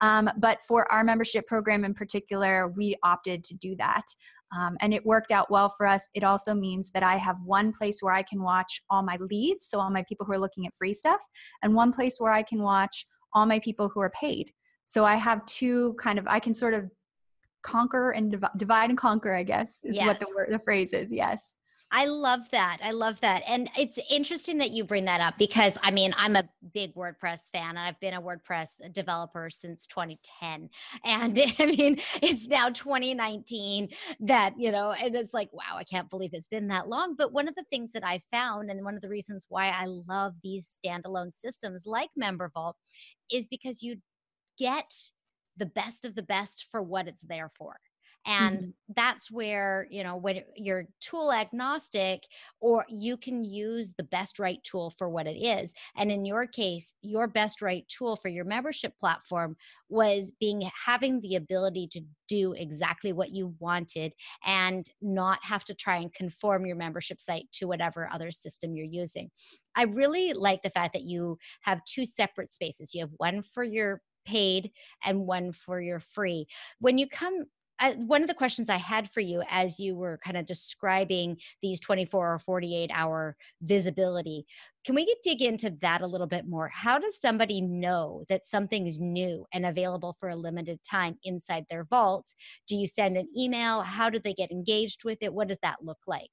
Um, 0.00 0.28
but 0.38 0.58
for 0.66 0.90
our 0.92 1.04
membership 1.04 1.46
program 1.46 1.84
in 1.84 1.94
particular, 1.94 2.68
we 2.76 2.96
opted 3.04 3.44
to 3.44 3.54
do 3.54 3.76
that. 3.76 4.04
Um, 4.56 4.76
and 4.80 4.94
it 4.94 5.04
worked 5.04 5.30
out 5.30 5.50
well 5.50 5.68
for 5.68 5.86
us. 5.86 6.08
It 6.14 6.24
also 6.24 6.54
means 6.54 6.90
that 6.92 7.02
I 7.02 7.16
have 7.16 7.36
one 7.44 7.72
place 7.72 7.98
where 8.00 8.14
I 8.14 8.22
can 8.22 8.42
watch 8.42 8.80
all 8.90 9.02
my 9.02 9.18
leads, 9.20 9.66
so 9.66 9.78
all 9.78 9.90
my 9.90 10.04
people 10.08 10.24
who 10.26 10.32
are 10.32 10.38
looking 10.38 10.66
at 10.66 10.72
free 10.76 10.94
stuff, 10.94 11.20
and 11.62 11.74
one 11.74 11.92
place 11.92 12.16
where 12.18 12.32
I 12.32 12.42
can 12.42 12.62
watch 12.62 13.06
all 13.34 13.46
my 13.46 13.58
people 13.58 13.90
who 13.92 14.00
are 14.00 14.10
paid. 14.10 14.50
So 14.84 15.04
I 15.04 15.16
have 15.16 15.44
two 15.44 15.94
kind 16.00 16.18
of, 16.18 16.26
I 16.26 16.40
can 16.40 16.54
sort 16.54 16.72
of 16.72 16.90
conquer 17.62 18.12
and 18.12 18.30
div- 18.30 18.44
divide 18.56 18.88
and 18.88 18.98
conquer, 18.98 19.34
I 19.34 19.42
guess, 19.42 19.80
is 19.84 19.96
yes. 19.96 20.06
what 20.06 20.18
the, 20.18 20.26
word, 20.34 20.48
the 20.50 20.58
phrase 20.58 20.94
is. 20.94 21.12
Yes. 21.12 21.56
I 21.90 22.06
love 22.06 22.50
that. 22.50 22.78
I 22.82 22.90
love 22.90 23.18
that. 23.20 23.42
And 23.48 23.70
it's 23.78 23.98
interesting 24.10 24.58
that 24.58 24.72
you 24.72 24.84
bring 24.84 25.06
that 25.06 25.22
up 25.22 25.38
because 25.38 25.78
I 25.82 25.90
mean, 25.90 26.14
I'm 26.18 26.36
a 26.36 26.48
big 26.74 26.94
WordPress 26.94 27.50
fan 27.50 27.70
and 27.70 27.78
I've 27.78 27.98
been 27.98 28.14
a 28.14 28.20
WordPress 28.20 28.92
developer 28.92 29.48
since 29.48 29.86
2010. 29.86 30.68
And 31.04 31.38
I 31.58 31.66
mean, 31.66 31.98
it's 32.20 32.46
now 32.46 32.68
2019 32.68 33.88
that, 34.20 34.54
you 34.58 34.70
know, 34.70 34.92
and 34.92 35.14
it's 35.14 35.32
like, 35.32 35.48
wow, 35.52 35.76
I 35.76 35.84
can't 35.84 36.10
believe 36.10 36.30
it's 36.34 36.48
been 36.48 36.68
that 36.68 36.88
long. 36.88 37.14
But 37.16 37.32
one 37.32 37.48
of 37.48 37.54
the 37.54 37.64
things 37.70 37.92
that 37.92 38.04
I 38.04 38.20
found 38.30 38.70
and 38.70 38.84
one 38.84 38.94
of 38.94 39.00
the 39.00 39.08
reasons 39.08 39.46
why 39.48 39.68
I 39.68 39.86
love 39.86 40.34
these 40.42 40.78
standalone 40.84 41.32
systems 41.32 41.84
like 41.86 42.10
Member 42.16 42.50
Vault 42.52 42.76
is 43.32 43.48
because 43.48 43.82
you 43.82 43.96
get 44.58 44.92
the 45.56 45.66
best 45.66 46.04
of 46.04 46.14
the 46.14 46.22
best 46.22 46.66
for 46.70 46.82
what 46.82 47.08
it's 47.08 47.22
there 47.22 47.50
for 47.56 47.76
and 48.26 48.58
mm-hmm. 48.58 48.70
that's 48.94 49.30
where 49.30 49.86
you 49.90 50.02
know 50.02 50.16
when 50.16 50.42
you're 50.56 50.86
tool 51.00 51.32
agnostic 51.32 52.22
or 52.60 52.84
you 52.88 53.16
can 53.16 53.44
use 53.44 53.94
the 53.96 54.02
best 54.04 54.38
right 54.38 54.62
tool 54.64 54.90
for 54.90 55.08
what 55.08 55.26
it 55.26 55.36
is 55.36 55.72
and 55.96 56.10
in 56.10 56.24
your 56.24 56.46
case 56.46 56.92
your 57.02 57.26
best 57.26 57.62
right 57.62 57.86
tool 57.88 58.16
for 58.16 58.28
your 58.28 58.44
membership 58.44 58.92
platform 58.98 59.56
was 59.88 60.32
being 60.40 60.68
having 60.86 61.20
the 61.20 61.36
ability 61.36 61.88
to 61.90 62.00
do 62.28 62.52
exactly 62.52 63.12
what 63.12 63.30
you 63.30 63.54
wanted 63.58 64.12
and 64.46 64.90
not 65.00 65.38
have 65.42 65.64
to 65.64 65.74
try 65.74 65.96
and 65.96 66.12
conform 66.12 66.66
your 66.66 66.76
membership 66.76 67.20
site 67.20 67.46
to 67.52 67.66
whatever 67.66 68.08
other 68.12 68.30
system 68.30 68.74
you're 68.74 68.86
using 68.86 69.30
i 69.76 69.84
really 69.84 70.32
like 70.32 70.62
the 70.62 70.70
fact 70.70 70.92
that 70.92 71.02
you 71.02 71.38
have 71.62 71.84
two 71.84 72.04
separate 72.04 72.50
spaces 72.50 72.94
you 72.94 73.00
have 73.00 73.10
one 73.16 73.42
for 73.42 73.64
your 73.64 74.00
paid 74.28 74.70
and 75.04 75.26
one 75.26 75.52
for 75.52 75.80
your 75.80 75.98
free. 75.98 76.46
When 76.80 76.98
you 76.98 77.08
come 77.08 77.44
I, 77.80 77.92
one 77.92 78.22
of 78.22 78.28
the 78.28 78.34
questions 78.34 78.68
I 78.68 78.76
had 78.76 79.08
for 79.10 79.20
you 79.20 79.42
as 79.48 79.78
you 79.78 79.94
were 79.94 80.18
kind 80.18 80.36
of 80.36 80.46
describing 80.46 81.36
these 81.62 81.80
24 81.80 82.34
or 82.34 82.38
48 82.38 82.90
hour 82.92 83.36
visibility, 83.62 84.46
can 84.84 84.94
we 84.94 85.14
dig 85.22 85.42
into 85.42 85.70
that 85.82 86.00
a 86.00 86.06
little 86.06 86.26
bit 86.26 86.46
more? 86.46 86.70
How 86.72 86.98
does 86.98 87.20
somebody 87.20 87.60
know 87.60 88.24
that 88.28 88.44
something 88.44 88.86
is 88.86 88.98
new 88.98 89.46
and 89.52 89.66
available 89.66 90.16
for 90.18 90.28
a 90.28 90.36
limited 90.36 90.80
time 90.82 91.18
inside 91.24 91.66
their 91.68 91.84
vault? 91.84 92.32
Do 92.66 92.76
you 92.76 92.86
send 92.86 93.16
an 93.16 93.28
email? 93.36 93.82
How 93.82 94.10
do 94.10 94.18
they 94.18 94.34
get 94.34 94.50
engaged 94.50 95.04
with 95.04 95.18
it? 95.20 95.32
What 95.34 95.48
does 95.48 95.58
that 95.62 95.76
look 95.82 95.98
like? 96.06 96.30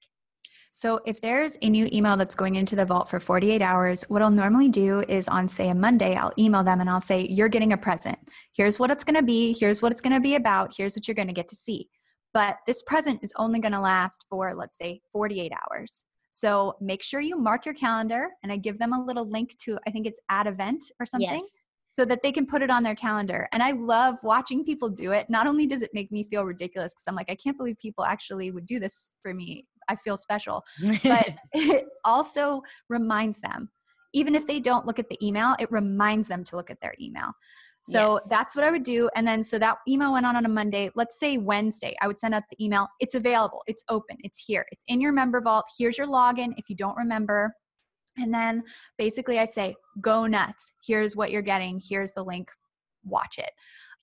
So 0.75 0.99
if 1.05 1.21
there's 1.21 1.57
a 1.61 1.69
new 1.69 1.87
email 1.93 2.17
that's 2.17 2.35
going 2.35 2.55
into 2.55 2.75
the 2.75 2.83
vault 2.83 3.07
for 3.07 3.17
48 3.17 3.61
hours, 3.61 4.03
what 4.09 4.21
I'll 4.21 4.29
normally 4.29 4.67
do 4.67 5.05
is 5.07 5.29
on, 5.29 5.47
say, 5.47 5.69
a 5.69 5.73
Monday, 5.73 6.15
I'll 6.15 6.33
email 6.37 6.65
them 6.65 6.81
and 6.81 6.89
I'll 6.89 6.99
say, 6.99 7.25
You're 7.29 7.47
getting 7.47 7.71
a 7.71 7.77
present. 7.77 8.19
Here's 8.53 8.77
what 8.77 8.91
it's 8.91 9.05
going 9.05 9.15
to 9.15 9.23
be. 9.23 9.55
Here's 9.57 9.81
what 9.81 9.93
it's 9.93 10.01
going 10.01 10.15
to 10.15 10.19
be 10.19 10.35
about. 10.35 10.73
Here's 10.75 10.93
what 10.93 11.07
you're 11.07 11.15
going 11.15 11.29
to 11.29 11.33
get 11.33 11.47
to 11.47 11.55
see. 11.55 11.87
But 12.33 12.57
this 12.67 12.83
present 12.83 13.21
is 13.23 13.31
only 13.37 13.59
going 13.61 13.71
to 13.71 13.79
last 13.79 14.25
for, 14.29 14.53
let's 14.53 14.77
say, 14.77 14.99
48 15.13 15.53
hours. 15.53 16.03
So 16.31 16.75
make 16.81 17.01
sure 17.01 17.21
you 17.21 17.37
mark 17.37 17.65
your 17.65 17.73
calendar 17.73 18.27
and 18.43 18.51
I 18.51 18.57
give 18.57 18.77
them 18.77 18.91
a 18.91 19.01
little 19.01 19.29
link 19.29 19.55
to, 19.59 19.79
I 19.87 19.91
think 19.91 20.05
it's 20.05 20.19
add 20.27 20.45
event 20.45 20.83
or 20.99 21.05
something. 21.05 21.29
Yes 21.29 21.55
so 21.95 22.03
that 22.03 22.21
they 22.21 22.31
can 22.33 22.45
put 22.45 22.61
it 22.61 22.69
on 22.69 22.83
their 22.83 22.93
calendar. 22.93 23.47
And 23.53 23.63
I 23.63 23.71
love 23.71 24.17
watching 24.21 24.65
people 24.65 24.89
do 24.89 25.13
it. 25.13 25.29
Not 25.29 25.47
only 25.47 25.65
does 25.65 25.81
it 25.81 25.91
make 25.93 26.11
me 26.11 26.25
feel 26.25 26.43
ridiculous 26.43 26.93
because 26.93 27.05
I'm 27.07 27.15
like, 27.15 27.31
I 27.31 27.35
can't 27.35 27.55
believe 27.55 27.77
people 27.79 28.03
actually 28.03 28.51
would 28.51 28.65
do 28.65 28.81
this 28.81 29.13
for 29.23 29.33
me 29.33 29.65
I 29.87 29.95
feel 29.95 30.17
special. 30.17 30.63
But 31.03 31.35
it 31.53 31.85
also 32.03 32.61
reminds 32.89 33.41
them, 33.41 33.69
even 34.13 34.35
if 34.35 34.47
they 34.47 34.59
don't 34.59 34.85
look 34.85 34.99
at 34.99 35.09
the 35.09 35.25
email, 35.25 35.55
it 35.59 35.71
reminds 35.71 36.27
them 36.27 36.43
to 36.45 36.55
look 36.55 36.69
at 36.69 36.79
their 36.81 36.93
email. 36.99 37.31
So 37.87 38.13
yes. 38.13 38.27
that's 38.29 38.55
what 38.55 38.65
I 38.65 38.71
would 38.71 38.83
do. 38.83 39.09
And 39.15 39.27
then, 39.27 39.43
so 39.43 39.59
that 39.59 39.77
email 39.87 40.11
went 40.11 40.25
on 40.25 40.35
on 40.35 40.45
a 40.45 40.49
Monday. 40.49 40.89
Let's 40.95 41.19
say 41.19 41.37
Wednesday, 41.37 41.95
I 42.01 42.07
would 42.07 42.19
send 42.19 42.33
out 42.33 42.41
the 42.49 42.63
email. 42.63 42.87
It's 42.99 43.13
available, 43.13 43.61
it's 43.67 43.83
open, 43.89 44.17
it's 44.21 44.43
here, 44.43 44.65
it's 44.71 44.83
in 44.87 44.99
your 44.99 45.11
member 45.11 45.39
vault. 45.39 45.65
Here's 45.77 45.95
your 45.95 46.07
login 46.07 46.53
if 46.57 46.67
you 46.67 46.75
don't 46.75 46.97
remember. 46.97 47.53
And 48.17 48.33
then 48.33 48.63
basically, 48.97 49.37
I 49.39 49.45
say, 49.45 49.75
go 50.01 50.25
nuts. 50.25 50.73
Here's 50.83 51.15
what 51.15 51.29
you're 51.29 51.43
getting. 51.43 51.79
Here's 51.87 52.11
the 52.13 52.23
link. 52.23 52.49
Watch 53.03 53.37
it. 53.37 53.51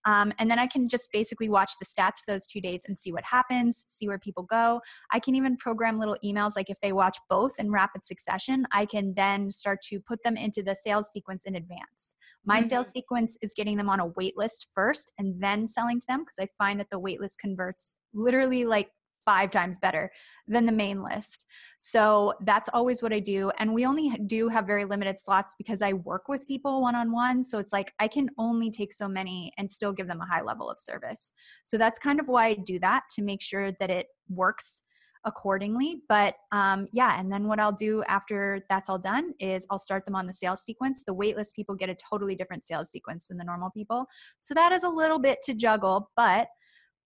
Um, 0.05 0.33
and 0.38 0.51
then 0.51 0.59
I 0.59 0.67
can 0.67 0.88
just 0.88 1.11
basically 1.12 1.49
watch 1.49 1.73
the 1.79 1.85
stats 1.85 2.19
for 2.25 2.33
those 2.33 2.47
two 2.47 2.61
days 2.61 2.83
and 2.87 2.99
see 2.99 3.12
what 3.12 3.25
happens, 3.25 3.85
see 3.88 4.09
where 4.09 4.19
people 4.19 4.43
go. 4.45 4.81
I 5.12 5.19
can 5.19 5.35
even 5.35 5.57
program 5.57 5.99
little 5.99 6.17
emails 6.25 6.57
like 6.57 6.71
if 6.71 6.81
they 6.81 6.93
watch 6.93 7.19
both 7.29 7.59
in 7.59 7.71
rapid 7.71 8.05
succession, 8.05 8.67
I 8.73 8.87
can 8.87 9.15
then 9.15 9.51
start 9.51 9.81
to 9.88 10.01
put 10.01 10.23
them 10.23 10.37
into 10.37 10.62
the 10.62 10.75
sales 10.75 11.11
sequence 11.11 11.45
in 11.45 11.57
advance. 11.57 12.17
My 12.45 12.61
mm-hmm. 12.61 12.69
sales 12.69 12.88
sequence 12.88 13.38
is 13.43 13.55
getting 13.55 13.77
them 13.77 13.88
on 13.88 14.01
a 14.01 14.07
wait 14.07 14.37
list 14.37 14.69
first 14.75 15.12
and 15.19 15.41
then 15.41 15.67
selling 15.67 16.01
to 16.01 16.07
them 16.07 16.21
because 16.21 16.38
I 16.38 16.49
find 16.59 16.81
that 16.81 16.91
the 16.91 16.99
wait 16.99 17.21
list 17.21 17.38
converts 17.38 17.95
literally 18.15 18.65
like 18.65 18.91
five 19.24 19.50
times 19.50 19.78
better 19.78 20.11
than 20.46 20.66
the 20.66 20.72
main 20.72 21.02
list. 21.02 21.44
So 21.78 22.35
that's 22.44 22.68
always 22.72 23.02
what 23.02 23.12
I 23.12 23.20
do. 23.20 23.50
And 23.58 23.72
we 23.72 23.87
only 23.87 24.11
do 24.26 24.48
have 24.48 24.66
very 24.66 24.85
limited 24.85 25.18
slots 25.18 25.54
because 25.56 25.82
I 25.82 25.92
work 25.92 26.28
with 26.28 26.46
people 26.46 26.82
one 26.82 26.94
on 26.94 27.12
one. 27.12 27.42
So 27.42 27.58
it's 27.58 27.72
like 27.72 27.92
I 27.98 28.08
can 28.08 28.30
only 28.38 28.70
take 28.70 28.92
so 28.92 29.08
many 29.08 29.52
and 29.58 29.70
still 29.70 29.92
give 29.92 30.08
them 30.08 30.20
a 30.20 30.26
high 30.26 30.42
level 30.42 30.70
of 30.70 30.80
service. 30.80 31.32
So 31.64 31.78
that's 31.78 31.98
kind 31.98 32.20
of 32.20 32.28
why 32.28 32.46
I 32.46 32.54
do 32.54 32.78
that 32.80 33.04
to 33.12 33.22
make 33.22 33.42
sure 33.42 33.72
that 33.72 33.90
it 33.90 34.06
works 34.28 34.82
accordingly. 35.24 36.02
But 36.08 36.35
um, 36.50 36.88
yeah, 36.92 37.18
and 37.18 37.30
then 37.30 37.46
what 37.46 37.61
I'll 37.61 37.72
do 37.72 38.02
after 38.08 38.64
that's 38.68 38.88
all 38.88 38.98
done 38.98 39.32
is 39.38 39.66
I'll 39.70 39.78
start 39.78 40.04
them 40.04 40.16
on 40.16 40.26
the 40.26 40.32
sales 40.32 40.62
sequence. 40.62 41.02
The 41.06 41.14
waitlist 41.14 41.54
people 41.54 41.74
get 41.74 41.88
a 41.88 41.94
totally 41.94 42.35
different 42.35 42.64
sales 42.64 42.90
sequence 42.90 43.28
than 43.28 43.38
the 43.38 43.44
normal 43.44 43.70
people. 43.70 44.06
So 44.40 44.54
that 44.54 44.72
is 44.72 44.82
a 44.82 44.88
little 44.88 45.18
bit 45.18 45.38
to 45.44 45.54
juggle, 45.54 46.11
but 46.16 46.48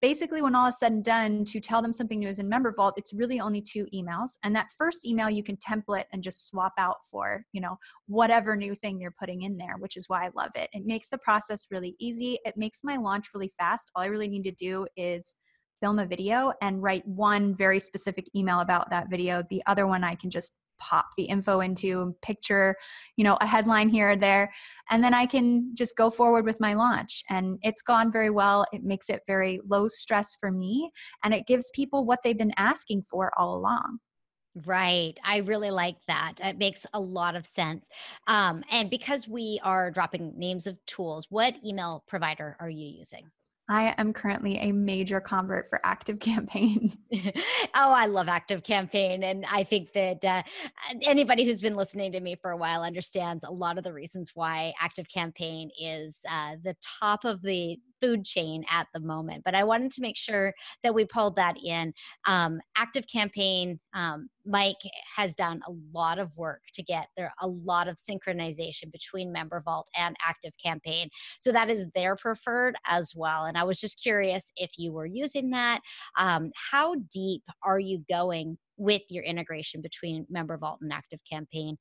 basically 0.07 0.41
when 0.41 0.55
all 0.55 0.69
is 0.69 0.79
said 0.79 0.93
and 0.93 1.05
done 1.05 1.45
to 1.45 1.59
tell 1.59 1.83
them 1.83 1.93
something 1.93 2.21
new 2.21 2.29
is 2.29 2.39
in 2.39 2.49
member 2.49 2.73
vault 2.77 2.95
it's 2.97 3.13
really 3.13 3.41
only 3.41 3.61
two 3.61 3.87
emails 3.93 4.39
and 4.45 4.55
that 4.55 4.69
first 4.79 5.05
email 5.05 5.29
you 5.29 5.43
can 5.43 5.57
template 5.57 6.05
and 6.13 6.23
just 6.23 6.47
swap 6.47 6.73
out 6.79 6.99
for 7.11 7.45
you 7.53 7.61
know 7.61 7.77
whatever 8.07 8.55
new 8.55 8.77
thing 8.77 9.01
you're 9.01 9.15
putting 9.19 9.43
in 9.43 9.57
there 9.57 9.75
which 9.81 9.97
is 9.97 10.09
why 10.09 10.25
i 10.25 10.31
love 10.37 10.53
it. 10.55 10.71
It 10.73 10.87
makes 10.87 11.09
the 11.09 11.19
process 11.19 11.67
really 11.73 11.97
easy. 11.99 12.39
It 12.45 12.57
makes 12.57 12.85
my 12.85 12.97
launch 12.97 13.27
really 13.35 13.53
fast. 13.59 13.91
All 13.95 14.03
i 14.05 14.07
really 14.07 14.29
need 14.29 14.45
to 14.45 14.53
do 14.53 14.87
is 14.97 15.35
film 15.81 15.99
a 15.99 16.07
video 16.07 16.53
and 16.63 16.81
write 16.81 17.07
one 17.09 17.57
very 17.57 17.81
specific 17.81 18.27
email 18.35 18.61
about 18.61 18.91
that 18.91 19.11
video. 19.11 19.43
The 19.51 19.63
other 19.67 19.89
one 19.89 20.05
i 20.05 20.15
can 20.15 20.31
just 20.31 20.53
pop 20.79 21.07
the 21.17 21.25
info 21.25 21.61
into 21.61 22.15
picture 22.23 22.77
you 23.17 23.25
know 23.25 23.37
a 23.41 23.47
headline 23.47 23.89
here 23.89 24.11
or 24.11 24.17
there 24.17 24.53
and 24.91 25.03
then 25.03 25.15
i 25.15 25.27
can 25.27 25.71
just 25.75 25.97
go 25.97 26.11
forward 26.11 26.45
with 26.45 26.61
my 26.61 26.75
launch 26.75 27.23
and 27.29 27.59
it's 27.63 27.83
gone 27.83 28.11
very 28.11 28.31
well 28.31 28.65
it 28.73 28.83
makes 28.83 29.09
it 29.09 29.23
very 29.27 29.61
low 29.67 29.89
stress 29.89 30.37
for 30.39 30.51
me 30.51 30.91
and 31.23 31.35
it 31.35 31.47
gives 31.47 31.71
people 31.75 32.05
what 32.05 32.21
they've 32.23 32.39
been 32.39 32.55
asking 32.57 33.03
for 33.03 33.33
all 33.39 33.57
along 33.57 33.99
Right. 34.65 35.13
I 35.23 35.39
really 35.39 35.71
like 35.71 35.97
that. 36.09 36.37
It 36.43 36.57
makes 36.57 36.87
a 36.95 37.01
lot 37.01 37.37
of 37.37 37.47
sense. 37.47 37.91
Um, 38.27 38.65
and 38.71 38.89
because 38.89 39.29
we 39.29 39.61
are 39.63 39.91
dropping 39.91 40.33
names 40.39 40.67
of 40.67 40.83
tools, 40.87 41.27
what 41.29 41.63
email 41.63 42.05
provider 42.07 42.57
are 42.59 42.71
you 42.71 42.87
using? 42.87 43.31
I 43.69 43.95
am 43.99 44.13
currently 44.13 44.59
a 44.59 44.73
major 44.73 45.21
convert 45.21 45.69
for 45.69 45.81
Active 45.85 46.21
Campaign. 46.21 46.91
oh, 47.13 47.33
I 47.75 48.07
love 48.07 48.29
Active 48.29 48.63
Campaign. 48.63 49.25
And 49.25 49.45
I 49.51 49.65
think 49.65 49.93
that 49.93 50.25
uh, 50.25 50.43
anybody 51.03 51.45
who's 51.45 51.61
been 51.61 51.75
listening 51.75 52.13
to 52.13 52.21
me 52.21 52.37
for 52.37 52.51
a 52.51 52.57
while 52.57 52.83
understands 52.83 53.45
a 53.45 53.51
lot 53.51 53.79
of 53.79 53.85
the 53.85 53.93
reasons 53.93 54.33
why 54.35 54.73
Active 54.81 55.09
Campaign 55.09 55.71
is 55.81 56.23
uh, 56.31 56.57
the 56.63 56.77
top 56.81 57.25
of 57.25 57.43
the 57.43 57.79
food 58.01 58.25
chain 58.25 58.65
at 58.71 58.87
the 58.95 59.01
moment. 59.01 59.43
But 59.45 59.55
I 59.55 59.65
wanted 59.65 59.93
to 59.93 60.01
make 60.01 60.17
sure 60.17 60.55
that 60.83 60.95
we 60.95 61.05
pulled 61.05 61.37
that 61.37 61.57
in. 61.63 61.93
Um, 62.27 62.61
Active 62.77 63.07
Campaign, 63.13 63.81
um, 63.95 64.29
Mike 64.45 64.77
has 65.17 65.35
done 65.35 65.61
a 65.67 65.73
lot 65.93 66.19
of 66.19 66.37
work 66.37 66.63
to 66.75 66.83
get 66.83 67.09
there 67.17 67.33
a 67.41 67.49
lot 67.49 67.89
of 67.89 67.97
synchronization 67.97 68.93
between 68.93 69.33
Member 69.33 69.61
Vault 69.65 69.89
and 69.97 70.17
Active 70.27 70.53
Campaign. 70.65 71.09
So 71.41 71.53
that 71.53 71.71
is 71.71 71.87
their 71.95 72.17
preferred 72.17 72.77
as 72.87 73.13
well. 73.15 73.45
And 73.45 73.59
I 73.59 73.65
was 73.65 73.81
just 73.81 74.03
curious 74.03 74.53
if 74.57 74.73
you 74.79 74.93
were 74.93 75.07
using 75.07 75.51
that. 75.51 75.81
Um, 76.19 76.53
how 76.71 76.95
deep 77.13 77.43
are 77.63 77.79
you 77.79 78.05
going 78.09 78.59
with 78.77 79.03
your 79.09 79.25
integration 79.25 79.81
between 79.81 80.27
Member 80.29 80.57
Vault 80.59 80.79
and 80.83 80.93
Active 80.93 81.21
Campaign? 81.31 81.77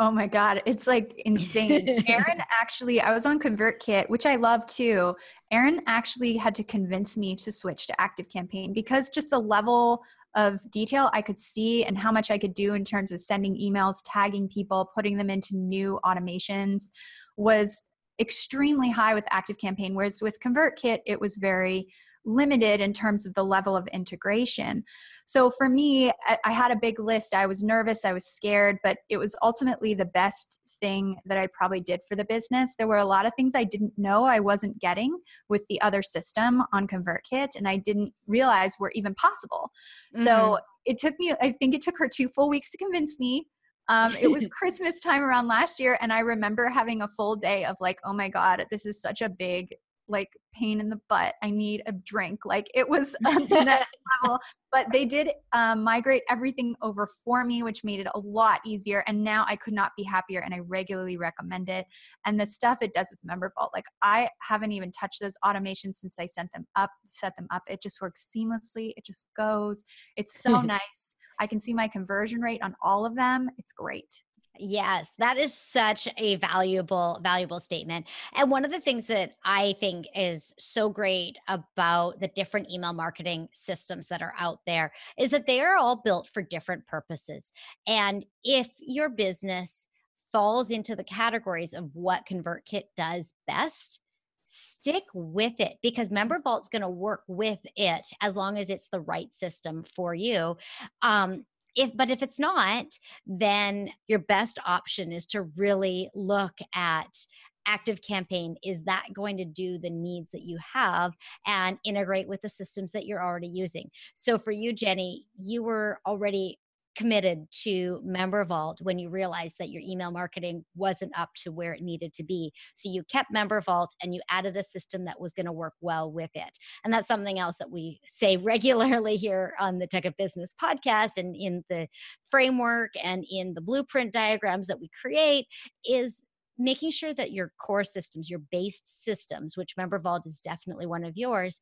Oh 0.00 0.12
my 0.12 0.28
God, 0.28 0.62
it's 0.64 0.86
like 0.86 1.20
insane. 1.24 2.04
Erin 2.08 2.40
actually, 2.60 3.00
I 3.00 3.12
was 3.12 3.26
on 3.26 3.40
ConvertKit, 3.40 4.08
which 4.08 4.26
I 4.26 4.36
love 4.36 4.64
too. 4.66 5.16
Erin 5.50 5.82
actually 5.88 6.36
had 6.36 6.54
to 6.54 6.62
convince 6.62 7.16
me 7.16 7.34
to 7.34 7.50
switch 7.50 7.86
to 7.88 8.00
Active 8.00 8.28
Campaign 8.28 8.72
because 8.72 9.10
just 9.10 9.28
the 9.30 9.40
level 9.40 10.02
of 10.36 10.60
detail 10.70 11.10
I 11.12 11.20
could 11.20 11.38
see 11.38 11.84
and 11.84 11.98
how 11.98 12.12
much 12.12 12.30
I 12.30 12.38
could 12.38 12.54
do 12.54 12.74
in 12.74 12.84
terms 12.84 13.10
of 13.10 13.20
sending 13.20 13.56
emails, 13.56 13.96
tagging 14.04 14.48
people, 14.48 14.88
putting 14.94 15.16
them 15.16 15.30
into 15.30 15.56
new 15.56 15.98
automations 16.04 16.90
was 17.36 17.84
extremely 18.20 18.90
high 18.90 19.14
with 19.14 19.26
active 19.30 19.58
campaign 19.58 19.94
whereas 19.94 20.20
with 20.20 20.40
convertkit 20.40 20.98
it 21.06 21.20
was 21.20 21.36
very 21.36 21.86
limited 22.24 22.80
in 22.80 22.92
terms 22.92 23.26
of 23.26 23.34
the 23.34 23.44
level 23.44 23.76
of 23.76 23.86
integration. 23.88 24.84
So 25.26 25.50
for 25.50 25.68
me, 25.68 26.12
I 26.44 26.52
had 26.52 26.70
a 26.70 26.76
big 26.76 26.98
list. 27.00 27.34
I 27.34 27.46
was 27.46 27.62
nervous, 27.62 28.04
I 28.04 28.12
was 28.12 28.26
scared, 28.26 28.78
but 28.82 28.98
it 29.08 29.16
was 29.16 29.34
ultimately 29.42 29.94
the 29.94 30.04
best 30.04 30.60
thing 30.80 31.16
that 31.26 31.38
I 31.38 31.48
probably 31.48 31.80
did 31.80 32.00
for 32.08 32.16
the 32.16 32.24
business. 32.24 32.74
There 32.78 32.86
were 32.86 32.98
a 32.98 33.04
lot 33.04 33.26
of 33.26 33.32
things 33.36 33.54
I 33.54 33.64
didn't 33.64 33.92
know 33.96 34.24
I 34.24 34.40
wasn't 34.40 34.78
getting 34.80 35.16
with 35.48 35.66
the 35.68 35.80
other 35.80 36.02
system 36.02 36.62
on 36.72 36.86
ConvertKit, 36.86 37.56
and 37.56 37.68
I 37.68 37.76
didn't 37.76 38.12
realize 38.26 38.74
were 38.78 38.92
even 38.94 39.14
possible. 39.14 39.70
Mm-hmm. 40.14 40.24
So 40.24 40.58
it 40.84 40.98
took 40.98 41.14
me, 41.18 41.34
I 41.40 41.52
think 41.52 41.74
it 41.74 41.82
took 41.82 41.98
her 41.98 42.08
two 42.08 42.28
full 42.28 42.48
weeks 42.48 42.70
to 42.72 42.78
convince 42.78 43.18
me. 43.18 43.46
Um, 43.88 44.14
it 44.20 44.30
was 44.30 44.48
Christmas 44.52 45.00
time 45.00 45.22
around 45.22 45.46
last 45.46 45.80
year, 45.80 45.98
and 46.00 46.12
I 46.12 46.20
remember 46.20 46.68
having 46.68 47.02
a 47.02 47.08
full 47.08 47.36
day 47.36 47.64
of 47.64 47.76
like, 47.80 47.98
oh 48.04 48.12
my 48.12 48.28
God, 48.28 48.64
this 48.70 48.86
is 48.86 49.00
such 49.00 49.22
a 49.22 49.28
big 49.28 49.74
like 50.08 50.28
pain 50.54 50.80
in 50.80 50.88
the 50.88 51.00
butt. 51.08 51.34
I 51.42 51.50
need 51.50 51.82
a 51.86 51.92
drink. 51.92 52.40
Like 52.44 52.70
it 52.74 52.88
was 52.88 53.12
the 53.20 53.62
next 53.64 53.96
level. 54.22 54.38
But 54.72 54.86
they 54.92 55.04
did 55.04 55.30
um, 55.52 55.82
migrate 55.84 56.22
everything 56.28 56.74
over 56.82 57.08
for 57.24 57.44
me, 57.44 57.62
which 57.62 57.84
made 57.84 58.00
it 58.00 58.08
a 58.14 58.18
lot 58.18 58.60
easier. 58.66 59.04
And 59.06 59.22
now 59.22 59.44
I 59.46 59.56
could 59.56 59.74
not 59.74 59.92
be 59.96 60.02
happier, 60.02 60.40
and 60.40 60.54
I 60.54 60.60
regularly 60.60 61.16
recommend 61.16 61.68
it. 61.68 61.86
And 62.26 62.38
the 62.38 62.46
stuff 62.46 62.78
it 62.82 62.92
does 62.92 63.10
with 63.10 63.20
MemberVault, 63.30 63.70
like 63.74 63.86
I 64.02 64.28
haven't 64.40 64.72
even 64.72 64.92
touched 64.92 65.20
those 65.20 65.36
automations 65.44 65.94
since 65.94 66.16
I 66.18 66.26
sent 66.26 66.52
them 66.52 66.66
up, 66.76 66.90
set 67.06 67.34
them 67.36 67.46
up. 67.50 67.62
It 67.68 67.82
just 67.82 68.00
works 68.00 68.30
seamlessly. 68.34 68.92
It 68.96 69.04
just 69.04 69.26
goes. 69.36 69.84
It's 70.16 70.40
so 70.40 70.60
nice. 70.62 71.16
I 71.40 71.46
can 71.46 71.60
see 71.60 71.74
my 71.74 71.88
conversion 71.88 72.40
rate 72.40 72.62
on 72.62 72.74
all 72.82 73.06
of 73.06 73.14
them. 73.14 73.48
It's 73.58 73.72
great. 73.72 74.22
Yes, 74.58 75.14
that 75.18 75.38
is 75.38 75.54
such 75.54 76.08
a 76.16 76.36
valuable, 76.36 77.20
valuable 77.22 77.60
statement. 77.60 78.06
And 78.34 78.50
one 78.50 78.64
of 78.64 78.70
the 78.70 78.80
things 78.80 79.06
that 79.06 79.36
I 79.44 79.74
think 79.80 80.06
is 80.14 80.52
so 80.58 80.88
great 80.88 81.38
about 81.48 82.20
the 82.20 82.28
different 82.28 82.70
email 82.70 82.92
marketing 82.92 83.48
systems 83.52 84.08
that 84.08 84.22
are 84.22 84.34
out 84.38 84.60
there 84.66 84.92
is 85.18 85.30
that 85.30 85.46
they 85.46 85.60
are 85.60 85.76
all 85.76 85.96
built 85.96 86.28
for 86.28 86.42
different 86.42 86.86
purposes. 86.86 87.52
And 87.86 88.24
if 88.44 88.68
your 88.80 89.08
business 89.08 89.86
falls 90.32 90.70
into 90.70 90.94
the 90.94 91.04
categories 91.04 91.74
of 91.74 91.94
what 91.94 92.26
ConvertKit 92.26 92.84
does 92.96 93.32
best, 93.46 94.00
stick 94.46 95.04
with 95.12 95.60
it 95.60 95.76
because 95.82 96.08
MemberVault's 96.08 96.68
going 96.68 96.82
to 96.82 96.88
work 96.88 97.22
with 97.28 97.60
it 97.76 98.06
as 98.22 98.34
long 98.34 98.58
as 98.58 98.70
it's 98.70 98.88
the 98.88 99.00
right 99.00 99.32
system 99.34 99.84
for 99.84 100.14
you. 100.14 100.56
Um, 101.02 101.44
if 101.78 101.96
but 101.96 102.10
if 102.10 102.22
it's 102.22 102.38
not 102.38 102.86
then 103.26 103.90
your 104.08 104.18
best 104.18 104.58
option 104.66 105.12
is 105.12 105.24
to 105.26 105.42
really 105.56 106.10
look 106.14 106.58
at 106.74 107.26
active 107.66 108.00
campaign. 108.00 108.56
Is 108.64 108.82
that 108.84 109.08
going 109.12 109.36
to 109.36 109.44
do 109.44 109.78
the 109.78 109.90
needs 109.90 110.30
that 110.30 110.40
you 110.42 110.58
have 110.72 111.12
and 111.46 111.78
integrate 111.84 112.26
with 112.26 112.40
the 112.40 112.48
systems 112.48 112.92
that 112.92 113.04
you're 113.04 113.22
already 113.22 113.46
using? 113.48 113.90
So 114.14 114.38
for 114.38 114.50
you 114.50 114.72
jenni 114.72 115.24
you 115.34 115.62
were 115.62 116.00
already 116.06 116.58
committed 116.98 117.46
to 117.52 118.00
member 118.02 118.44
vault 118.44 118.80
when 118.82 118.98
you 118.98 119.08
realized 119.08 119.54
that 119.60 119.70
your 119.70 119.80
email 119.86 120.10
marketing 120.10 120.64
wasn't 120.74 121.16
up 121.16 121.28
to 121.36 121.52
where 121.52 121.72
it 121.72 121.80
needed 121.80 122.12
to 122.12 122.24
be 122.24 122.52
so 122.74 122.90
you 122.90 123.04
kept 123.04 123.32
member 123.32 123.60
vault 123.60 123.94
and 124.02 124.16
you 124.16 124.20
added 124.32 124.56
a 124.56 124.64
system 124.64 125.04
that 125.04 125.20
was 125.20 125.32
going 125.32 125.46
to 125.46 125.52
work 125.52 125.74
well 125.80 126.10
with 126.10 126.30
it 126.34 126.58
and 126.82 126.92
that's 126.92 127.06
something 127.06 127.38
else 127.38 127.56
that 127.56 127.70
we 127.70 128.00
say 128.04 128.36
regularly 128.48 129.14
here 129.14 129.54
on 129.60 129.78
the 129.78 129.86
tech 129.86 130.04
of 130.04 130.16
business 130.16 130.52
podcast 130.60 131.16
and 131.16 131.36
in 131.36 131.62
the 131.70 131.86
framework 132.28 132.90
and 133.00 133.24
in 133.30 133.54
the 133.54 133.60
blueprint 133.60 134.12
diagrams 134.12 134.66
that 134.66 134.80
we 134.80 134.90
create 135.00 135.46
is 135.88 136.24
making 136.58 136.90
sure 136.90 137.14
that 137.14 137.30
your 137.30 137.52
core 137.60 137.84
systems 137.84 138.28
your 138.28 138.40
based 138.50 139.04
systems 139.04 139.56
which 139.56 139.76
member 139.76 140.00
vault 140.00 140.26
is 140.26 140.40
definitely 140.40 140.86
one 140.86 141.04
of 141.04 141.16
yours 141.16 141.60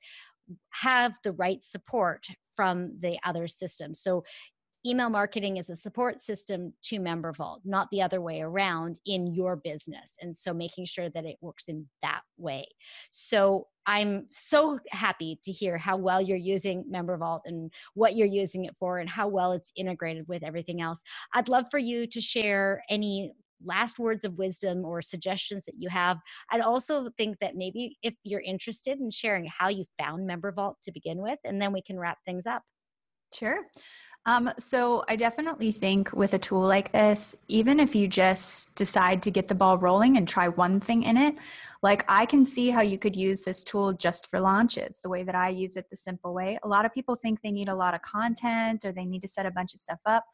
have 0.70 1.14
the 1.22 1.32
right 1.32 1.62
support 1.62 2.26
from 2.54 2.98
the 3.00 3.18
other 3.24 3.46
systems. 3.46 4.00
So 4.00 4.24
email 4.86 5.10
marketing 5.10 5.56
is 5.56 5.70
a 5.70 5.76
support 5.76 6.20
system 6.20 6.72
to 6.84 6.98
MemberVault, 6.98 7.60
not 7.64 7.88
the 7.90 8.02
other 8.02 8.20
way 8.20 8.40
around 8.40 8.98
in 9.06 9.26
your 9.34 9.56
business. 9.56 10.16
And 10.20 10.34
so 10.34 10.54
making 10.54 10.84
sure 10.84 11.10
that 11.10 11.24
it 11.24 11.36
works 11.40 11.68
in 11.68 11.86
that 12.02 12.20
way. 12.36 12.66
So 13.10 13.66
I'm 13.86 14.26
so 14.30 14.78
happy 14.90 15.40
to 15.44 15.52
hear 15.52 15.78
how 15.78 15.96
well 15.96 16.20
you're 16.20 16.36
using 16.36 16.84
MemberVault 16.92 17.40
and 17.46 17.72
what 17.94 18.16
you're 18.16 18.26
using 18.26 18.64
it 18.64 18.74
for 18.78 18.98
and 18.98 19.08
how 19.08 19.28
well 19.28 19.52
it's 19.52 19.72
integrated 19.76 20.26
with 20.28 20.42
everything 20.42 20.80
else. 20.80 21.02
I'd 21.34 21.48
love 21.48 21.66
for 21.70 21.78
you 21.78 22.06
to 22.08 22.20
share 22.20 22.82
any 22.88 23.32
last 23.64 23.98
words 23.98 24.24
of 24.24 24.38
wisdom 24.38 24.84
or 24.84 25.00
suggestions 25.00 25.64
that 25.64 25.76
you 25.78 25.88
have. 25.88 26.18
I'd 26.50 26.60
also 26.60 27.08
think 27.16 27.38
that 27.40 27.56
maybe 27.56 27.96
if 28.02 28.14
you're 28.22 28.40
interested 28.40 29.00
in 29.00 29.10
sharing 29.10 29.46
how 29.46 29.68
you 29.68 29.84
found 29.98 30.28
MemberVault 30.28 30.74
to 30.82 30.92
begin 30.92 31.18
with, 31.22 31.38
and 31.44 31.60
then 31.60 31.72
we 31.72 31.82
can 31.82 31.98
wrap 31.98 32.18
things 32.26 32.46
up. 32.46 32.62
Sure. 33.32 33.58
Um, 34.26 34.50
so 34.58 35.04
I 35.08 35.14
definitely 35.14 35.70
think 35.70 36.12
with 36.12 36.34
a 36.34 36.38
tool 36.38 36.62
like 36.62 36.90
this, 36.90 37.36
even 37.46 37.78
if 37.78 37.94
you 37.94 38.08
just 38.08 38.74
decide 38.74 39.22
to 39.22 39.30
get 39.30 39.46
the 39.46 39.54
ball 39.54 39.78
rolling 39.78 40.16
and 40.16 40.26
try 40.26 40.48
one 40.48 40.80
thing 40.80 41.04
in 41.04 41.16
it, 41.16 41.36
like 41.80 42.04
I 42.08 42.26
can 42.26 42.44
see 42.44 42.70
how 42.70 42.80
you 42.80 42.98
could 42.98 43.14
use 43.14 43.42
this 43.42 43.62
tool 43.62 43.92
just 43.92 44.28
for 44.28 44.40
launches, 44.40 44.98
the 45.00 45.08
way 45.08 45.22
that 45.22 45.36
I 45.36 45.50
use 45.50 45.76
it 45.76 45.88
the 45.90 45.96
simple 45.96 46.34
way. 46.34 46.58
A 46.64 46.68
lot 46.68 46.84
of 46.84 46.92
people 46.92 47.14
think 47.14 47.40
they 47.40 47.52
need 47.52 47.68
a 47.68 47.74
lot 47.74 47.94
of 47.94 48.02
content 48.02 48.84
or 48.84 48.90
they 48.90 49.04
need 49.04 49.22
to 49.22 49.28
set 49.28 49.46
a 49.46 49.50
bunch 49.52 49.74
of 49.74 49.80
stuff 49.80 50.00
up, 50.06 50.24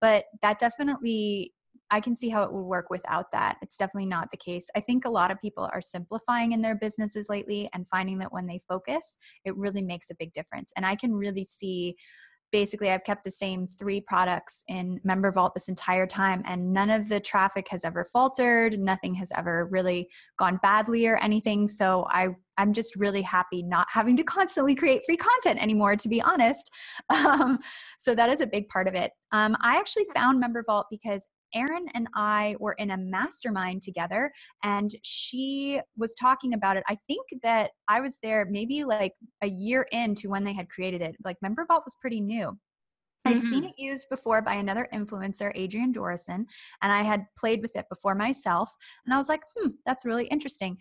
but 0.00 0.24
that 0.40 0.58
definitely 0.58 1.52
I 1.90 2.00
can 2.00 2.16
see 2.16 2.30
how 2.30 2.42
it 2.44 2.52
would 2.52 2.62
work 2.62 2.88
without 2.88 3.30
that. 3.32 3.58
It's 3.60 3.76
definitely 3.76 4.06
not 4.06 4.30
the 4.30 4.38
case. 4.38 4.70
I 4.74 4.80
think 4.80 5.04
a 5.04 5.10
lot 5.10 5.30
of 5.30 5.38
people 5.42 5.68
are 5.74 5.82
simplifying 5.82 6.52
in 6.52 6.62
their 6.62 6.74
businesses 6.74 7.28
lately 7.28 7.68
and 7.74 7.86
finding 7.86 8.18
that 8.20 8.32
when 8.32 8.46
they 8.46 8.62
focus, 8.66 9.18
it 9.44 9.54
really 9.58 9.82
makes 9.82 10.08
a 10.08 10.14
big 10.18 10.32
difference. 10.32 10.72
And 10.74 10.86
I 10.86 10.96
can 10.96 11.12
really 11.12 11.44
see 11.44 11.96
basically 12.52 12.90
I've 12.90 13.04
kept 13.04 13.24
the 13.24 13.30
same 13.30 13.66
three 13.66 14.00
products 14.00 14.62
in 14.68 15.00
Member 15.02 15.32
Vault 15.32 15.54
this 15.54 15.68
entire 15.68 16.06
time, 16.06 16.42
and 16.46 16.72
none 16.72 16.90
of 16.90 17.08
the 17.08 17.18
traffic 17.18 17.66
has 17.70 17.84
ever 17.84 18.04
faltered. 18.04 18.78
Nothing 18.78 19.14
has 19.14 19.32
ever 19.34 19.66
really 19.70 20.08
gone 20.38 20.60
badly 20.62 21.06
or 21.06 21.16
anything. 21.16 21.66
So 21.66 22.06
I 22.10 22.28
I'm 22.58 22.74
just 22.74 22.96
really 22.96 23.22
happy 23.22 23.62
not 23.62 23.86
having 23.90 24.16
to 24.18 24.24
constantly 24.36 24.74
create 24.74 25.02
free 25.04 25.16
content 25.16 25.60
anymore, 25.60 25.96
to 25.96 26.08
be 26.08 26.20
honest. 26.22 26.70
Um, 27.32 27.58
so 27.98 28.14
that 28.14 28.30
is 28.30 28.40
a 28.40 28.46
big 28.46 28.68
part 28.68 28.88
of 28.88 28.94
it. 28.94 29.12
Um, 29.30 29.56
I 29.62 29.76
actually 29.76 30.06
found 30.14 30.40
Member 30.40 30.64
Vault 30.66 30.86
because 30.90 31.28
Erin 31.54 31.86
and 31.94 32.08
I 32.14 32.56
were 32.58 32.74
in 32.74 32.90
a 32.90 32.96
mastermind 32.96 33.82
together 33.82 34.32
and 34.62 34.94
she 35.02 35.80
was 35.96 36.14
talking 36.14 36.54
about 36.54 36.76
it. 36.76 36.84
I 36.88 36.98
think 37.06 37.26
that 37.42 37.72
I 37.88 38.00
was 38.00 38.18
there 38.22 38.46
maybe 38.50 38.84
like 38.84 39.14
a 39.42 39.46
year 39.46 39.86
into 39.92 40.30
when 40.30 40.44
they 40.44 40.52
had 40.52 40.68
created 40.68 41.02
it. 41.02 41.16
Like 41.24 41.36
MemberVault 41.44 41.84
was 41.84 41.96
pretty 42.00 42.20
new. 42.20 42.58
I'd 43.24 43.36
mm-hmm. 43.36 43.46
seen 43.48 43.64
it 43.64 43.74
used 43.78 44.08
before 44.08 44.42
by 44.42 44.54
another 44.54 44.88
influencer, 44.92 45.56
Adrienne 45.56 45.92
Dorison, 45.92 46.44
and 46.82 46.92
I 46.92 47.02
had 47.02 47.26
played 47.36 47.62
with 47.62 47.76
it 47.76 47.88
before 47.88 48.14
myself. 48.14 48.74
And 49.04 49.14
I 49.14 49.18
was 49.18 49.28
like, 49.28 49.42
hmm, 49.56 49.70
that's 49.86 50.04
really 50.04 50.26
interesting. 50.26 50.76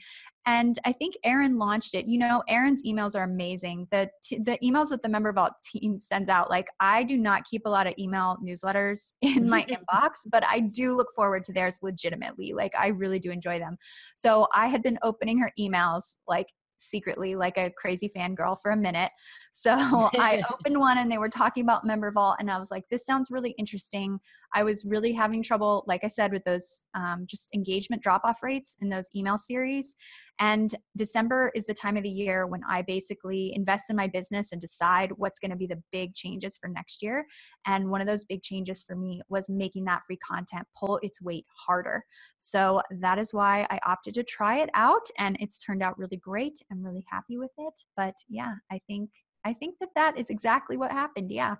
And 0.47 0.75
I 0.85 0.91
think 0.91 1.15
Erin 1.23 1.59
launched 1.59 1.93
it. 1.93 2.07
You 2.07 2.17
know, 2.17 2.41
Erin's 2.49 2.81
emails 2.83 3.15
are 3.15 3.23
amazing. 3.23 3.87
The 3.91 4.09
t- 4.23 4.39
the 4.39 4.57
emails 4.63 4.89
that 4.89 5.03
the 5.03 5.09
Member 5.09 5.31
Vault 5.31 5.53
team 5.63 5.99
sends 5.99 6.29
out, 6.29 6.49
like 6.49 6.67
I 6.79 7.03
do 7.03 7.15
not 7.15 7.45
keep 7.45 7.63
a 7.65 7.69
lot 7.69 7.85
of 7.85 7.93
email 7.99 8.37
newsletters 8.43 9.13
in 9.21 9.47
my 9.47 9.63
inbox, 9.93 10.21
but 10.31 10.43
I 10.45 10.61
do 10.61 10.95
look 10.95 11.09
forward 11.15 11.43
to 11.45 11.53
theirs 11.53 11.79
legitimately. 11.83 12.53
Like 12.53 12.73
I 12.75 12.87
really 12.87 13.19
do 13.19 13.29
enjoy 13.29 13.59
them. 13.59 13.77
So 14.15 14.47
I 14.53 14.67
had 14.67 14.81
been 14.81 14.97
opening 15.03 15.37
her 15.39 15.51
emails 15.59 16.15
like 16.27 16.47
secretly 16.81 17.35
like 17.35 17.57
a 17.57 17.71
crazy 17.71 18.09
fangirl 18.09 18.57
for 18.61 18.71
a 18.71 18.77
minute. 18.77 19.11
So 19.51 19.71
I 19.77 20.41
opened 20.51 20.79
one 20.79 20.97
and 20.97 21.11
they 21.11 21.17
were 21.17 21.29
talking 21.29 21.63
about 21.63 21.85
Member 21.85 22.11
Vault, 22.11 22.37
and 22.39 22.49
I 22.49 22.59
was 22.59 22.71
like, 22.71 22.85
this 22.89 23.05
sounds 23.05 23.31
really 23.31 23.51
interesting. 23.57 24.19
I 24.53 24.63
was 24.63 24.83
really 24.83 25.13
having 25.13 25.43
trouble, 25.43 25.83
like 25.87 26.03
I 26.03 26.07
said, 26.07 26.31
with 26.31 26.43
those 26.43 26.81
um, 26.93 27.25
just 27.25 27.53
engagement 27.53 28.01
drop 28.01 28.21
off 28.25 28.43
rates 28.43 28.75
in 28.81 28.89
those 28.89 29.09
email 29.15 29.37
series. 29.37 29.95
And 30.39 30.73
December 30.97 31.51
is 31.55 31.65
the 31.65 31.73
time 31.73 31.97
of 31.97 32.03
the 32.03 32.09
year 32.09 32.47
when 32.47 32.61
I 32.67 32.81
basically 32.81 33.53
invest 33.55 33.89
in 33.89 33.95
my 33.95 34.07
business 34.07 34.51
and 34.51 34.59
decide 34.59 35.11
what's 35.17 35.39
going 35.39 35.51
to 35.51 35.57
be 35.57 35.67
the 35.67 35.81
big 35.91 36.15
changes 36.15 36.57
for 36.57 36.67
next 36.67 37.03
year. 37.03 37.25
And 37.65 37.89
one 37.89 38.01
of 38.01 38.07
those 38.07 38.25
big 38.25 38.41
changes 38.41 38.83
for 38.83 38.95
me 38.95 39.21
was 39.29 39.49
making 39.49 39.85
that 39.85 40.01
free 40.07 40.17
content 40.17 40.67
pull 40.75 40.99
its 41.03 41.21
weight 41.21 41.45
harder. 41.55 42.03
So 42.37 42.81
that 42.99 43.19
is 43.19 43.33
why 43.33 43.67
I 43.69 43.79
opted 43.85 44.15
to 44.15 44.23
try 44.23 44.59
it 44.59 44.69
out, 44.73 45.05
and 45.17 45.37
it's 45.39 45.59
turned 45.59 45.83
out 45.83 45.97
really 45.97 46.17
great. 46.17 46.59
I'm 46.71 46.83
really 46.83 47.05
happy 47.09 47.37
with 47.37 47.51
it. 47.57 47.73
But 47.95 48.15
yeah, 48.29 48.55
I 48.71 48.79
think 48.87 49.09
I 49.45 49.53
think 49.53 49.75
that 49.79 49.89
that 49.95 50.17
is 50.17 50.29
exactly 50.29 50.77
what 50.77 50.91
happened. 50.91 51.31
Yeah. 51.31 51.55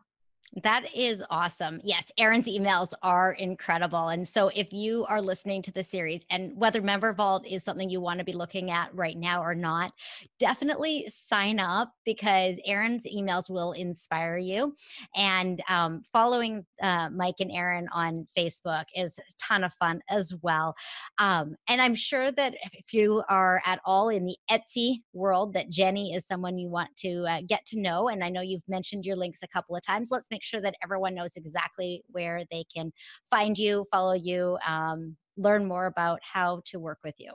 That 0.64 0.94
is 0.94 1.24
awesome. 1.30 1.80
Yes, 1.82 2.12
Erin's 2.18 2.48
emails 2.48 2.94
are 3.02 3.32
incredible. 3.32 4.10
And 4.10 4.28
so 4.28 4.50
if 4.54 4.74
you 4.74 5.06
are 5.06 5.22
listening 5.22 5.62
to 5.62 5.72
the 5.72 5.82
series 5.84 6.26
and 6.30 6.58
whether 6.58 6.82
Member 6.82 7.14
Vault 7.14 7.48
is 7.48 7.64
something 7.64 7.90
you 7.90 8.02
want 8.02 8.20
to 8.20 8.26
be 8.26 8.34
looking 8.34 8.70
at 8.70 8.94
right 8.94 9.18
now 9.18 9.42
or 9.42 9.56
not, 9.56 9.94
definitely 10.40 11.08
sign 11.10 11.58
up 11.62 11.94
because 12.04 12.60
Erin's 12.66 13.08
emails 13.08 13.50
will 13.50 13.72
inspire 13.72 14.38
you. 14.38 14.76
And 15.16 15.62
um, 15.70 16.04
following 16.12 16.66
uh, 16.82 17.10
Mike 17.14 17.40
and 17.40 17.52
Erin 17.52 17.88
on 17.94 18.28
Facebook 18.38 18.86
is 18.94 19.20
a 19.20 19.34
ton 19.42 19.64
of 19.64 19.74
fun 19.76 20.02
as 20.10 20.34
well. 20.42 20.76
Um, 21.18 21.56
and 21.70 21.82
I'm 21.82 21.96
sure 21.96 22.30
that 22.30 22.56
if 22.74 22.94
you 22.94 23.24
are 23.30 23.62
at 23.66 23.80
all 23.86 24.10
in 24.10 24.26
the 24.26 24.36
Etsy 24.52 24.98
world, 25.14 25.54
that 25.54 25.72
Jenni 25.72 26.14
is 26.14 26.28
someone 26.28 26.58
you 26.58 26.68
want 26.68 26.94
to 26.98 27.24
uh, 27.26 27.42
get 27.48 27.66
to 27.68 27.80
know. 27.80 28.10
And 28.10 28.22
I 28.22 28.28
know 28.30 28.42
you've 28.42 28.68
mentioned 28.68 29.06
your 29.06 29.16
links 29.16 29.40
a 29.42 29.48
couple 29.48 29.78
of 29.78 29.82
times. 29.82 30.10
Let's 30.12 30.30
make 30.30 30.41
make 30.42 30.46
sure 30.46 30.62
that 30.62 30.76
everyone 30.84 31.14
knows 31.14 31.36
exactly 31.36 32.04
where 32.08 32.42
they 32.50 32.64
can 32.76 32.92
find 33.30 33.58
you, 33.58 33.86
follow 33.92 34.14
you, 34.14 34.58
um, 34.66 35.16
learn 35.38 35.66
more 35.66 35.86
about 35.86 36.20
how 36.24 36.62
to 36.66 36.80
work 36.80 36.98
with 37.04 37.14
you. 37.20 37.32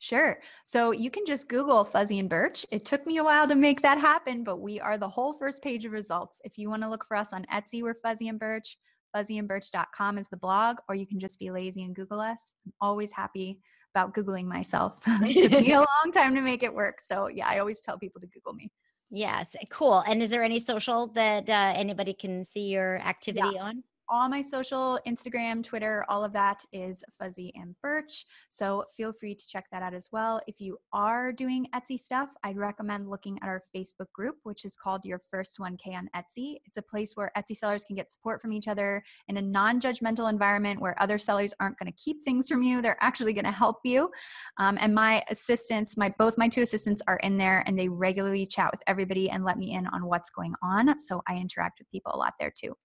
Sure. 0.00 0.40
So 0.64 0.90
you 0.90 1.08
can 1.08 1.24
just 1.24 1.48
Google 1.48 1.84
Fuzzy 1.84 2.18
and 2.18 2.28
Birch. 2.28 2.66
It 2.72 2.84
took 2.84 3.06
me 3.06 3.18
a 3.18 3.24
while 3.24 3.46
to 3.46 3.54
make 3.54 3.80
that 3.82 3.98
happen, 3.98 4.42
but 4.42 4.56
we 4.56 4.80
are 4.80 4.98
the 4.98 5.08
whole 5.08 5.34
first 5.34 5.62
page 5.62 5.84
of 5.84 5.92
results. 5.92 6.40
If 6.44 6.58
you 6.58 6.68
want 6.68 6.82
to 6.82 6.88
look 6.88 7.04
for 7.06 7.16
us 7.16 7.32
on 7.32 7.46
Etsy, 7.52 7.82
we're 7.82 7.94
Fuzzy 8.02 8.26
and 8.26 8.40
Birch. 8.40 8.76
Fuzzyandbirch.com 9.14 10.18
is 10.18 10.26
the 10.28 10.38
blog, 10.38 10.78
or 10.88 10.96
you 10.96 11.06
can 11.06 11.20
just 11.20 11.38
be 11.38 11.52
lazy 11.52 11.84
and 11.84 11.94
Google 11.94 12.18
us. 12.18 12.54
I'm 12.66 12.72
always 12.80 13.12
happy 13.12 13.60
about 13.94 14.14
Googling 14.14 14.46
myself. 14.46 15.00
it 15.06 15.50
took 15.50 15.60
me 15.60 15.72
a 15.72 15.76
long 16.04 16.12
time 16.12 16.34
to 16.34 16.40
make 16.40 16.64
it 16.64 16.74
work. 16.74 17.00
So, 17.00 17.28
yeah, 17.28 17.46
I 17.46 17.58
always 17.58 17.82
tell 17.82 17.98
people 17.98 18.20
to 18.22 18.26
Google 18.26 18.54
me. 18.54 18.72
Yes, 19.14 19.54
cool. 19.68 20.02
And 20.06 20.22
is 20.22 20.30
there 20.30 20.42
any 20.42 20.58
social 20.58 21.08
that 21.08 21.48
uh, 21.50 21.74
anybody 21.76 22.14
can 22.14 22.44
see 22.44 22.68
your 22.68 22.96
activity 22.96 23.50
yeah. 23.54 23.62
on? 23.62 23.84
All 24.12 24.28
my 24.28 24.42
social 24.42 25.00
Instagram, 25.06 25.64
Twitter, 25.64 26.04
all 26.06 26.22
of 26.22 26.34
that 26.34 26.62
is 26.70 27.02
Fuzzy 27.18 27.50
and 27.54 27.74
Birch. 27.80 28.26
So 28.50 28.84
feel 28.94 29.10
free 29.10 29.34
to 29.34 29.48
check 29.48 29.64
that 29.72 29.82
out 29.82 29.94
as 29.94 30.10
well. 30.12 30.38
If 30.46 30.56
you 30.60 30.76
are 30.92 31.32
doing 31.32 31.66
Etsy 31.74 31.98
stuff, 31.98 32.28
I'd 32.44 32.58
recommend 32.58 33.08
looking 33.08 33.38
at 33.42 33.48
our 33.48 33.62
Facebook 33.74 34.12
group, 34.12 34.36
which 34.42 34.66
is 34.66 34.76
called 34.76 35.06
Your 35.06 35.18
First 35.18 35.58
1K 35.58 35.94
on 35.94 36.10
Etsy. 36.14 36.56
It's 36.66 36.76
a 36.76 36.82
place 36.82 37.12
where 37.14 37.32
Etsy 37.38 37.56
sellers 37.56 37.84
can 37.84 37.96
get 37.96 38.10
support 38.10 38.42
from 38.42 38.52
each 38.52 38.68
other 38.68 39.02
in 39.28 39.38
a 39.38 39.42
non 39.42 39.80
judgmental 39.80 40.28
environment 40.28 40.78
where 40.78 41.02
other 41.02 41.16
sellers 41.16 41.54
aren't 41.58 41.78
going 41.78 41.90
to 41.90 41.98
keep 41.98 42.22
things 42.22 42.46
from 42.46 42.62
you. 42.62 42.82
They're 42.82 43.02
actually 43.02 43.32
going 43.32 43.46
to 43.46 43.50
help 43.50 43.78
you. 43.82 44.10
Um, 44.58 44.76
and 44.78 44.94
my 44.94 45.24
assistants, 45.30 45.96
my 45.96 46.14
both 46.18 46.36
my 46.36 46.50
two 46.50 46.60
assistants 46.60 47.00
are 47.06 47.16
in 47.22 47.38
there 47.38 47.64
and 47.66 47.78
they 47.78 47.88
regularly 47.88 48.44
chat 48.44 48.70
with 48.70 48.82
everybody 48.86 49.30
and 49.30 49.42
let 49.42 49.56
me 49.56 49.72
in 49.72 49.86
on 49.86 50.04
what's 50.04 50.28
going 50.28 50.52
on. 50.62 50.98
So 50.98 51.22
I 51.26 51.36
interact 51.36 51.78
with 51.78 51.90
people 51.90 52.12
a 52.14 52.18
lot 52.18 52.34
there 52.38 52.52
too. 52.54 52.76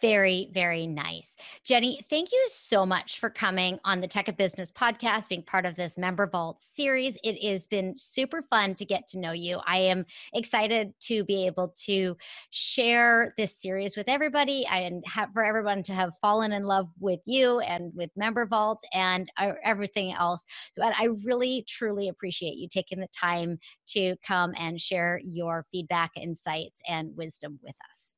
Very, 0.00 0.48
very 0.52 0.88
nice. 0.88 1.36
Jenni, 1.64 2.04
thank 2.10 2.32
you 2.32 2.46
so 2.48 2.84
much 2.84 3.20
for 3.20 3.30
coming 3.30 3.78
on 3.84 4.00
the 4.00 4.08
Tech 4.08 4.26
of 4.26 4.36
Business 4.36 4.72
podcast, 4.72 5.28
being 5.28 5.44
part 5.44 5.64
of 5.64 5.76
this 5.76 5.96
MemberVault 5.96 6.60
series. 6.60 7.16
It 7.22 7.42
has 7.48 7.68
been 7.68 7.94
super 7.94 8.42
fun 8.42 8.74
to 8.74 8.84
get 8.84 9.06
to 9.08 9.20
know 9.20 9.30
you. 9.30 9.60
I 9.64 9.78
am 9.78 10.04
excited 10.34 10.92
to 11.02 11.24
be 11.24 11.46
able 11.46 11.68
to 11.84 12.16
share 12.50 13.34
this 13.38 13.56
series 13.56 13.96
with 13.96 14.08
everybody 14.08 14.66
and 14.66 15.04
have, 15.06 15.32
for 15.32 15.44
everyone 15.44 15.84
to 15.84 15.94
have 15.94 16.18
fallen 16.20 16.52
in 16.52 16.64
love 16.64 16.88
with 16.98 17.20
you 17.24 17.60
and 17.60 17.92
with 17.94 18.10
MemberVault 18.20 18.78
and 18.92 19.30
uh, 19.38 19.52
everything 19.62 20.12
else. 20.12 20.44
But 20.76 20.92
I 20.98 21.04
really, 21.24 21.64
truly 21.68 22.08
appreciate 22.08 22.56
you 22.56 22.68
taking 22.68 22.98
the 22.98 23.08
time 23.08 23.58
to 23.88 24.16
come 24.26 24.52
and 24.58 24.80
share 24.80 25.20
your 25.22 25.64
feedback, 25.70 26.10
insights, 26.16 26.82
and 26.88 27.16
wisdom 27.16 27.60
with 27.62 27.76
us. 27.88 28.16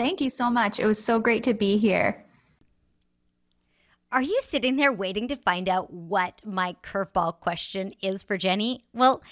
Thank 0.00 0.22
you 0.22 0.30
so 0.30 0.48
much. 0.48 0.80
It 0.80 0.86
was 0.86 1.04
so 1.04 1.20
great 1.20 1.44
to 1.44 1.52
be 1.52 1.76
here. 1.76 2.24
Are 4.10 4.22
you 4.22 4.40
sitting 4.40 4.76
there 4.76 4.94
waiting 4.94 5.28
to 5.28 5.36
find 5.36 5.68
out 5.68 5.92
what 5.92 6.40
my 6.42 6.74
curveball 6.82 7.38
question 7.38 7.92
is 8.00 8.22
for 8.22 8.38
Jenni? 8.38 8.80
Well, 8.94 9.22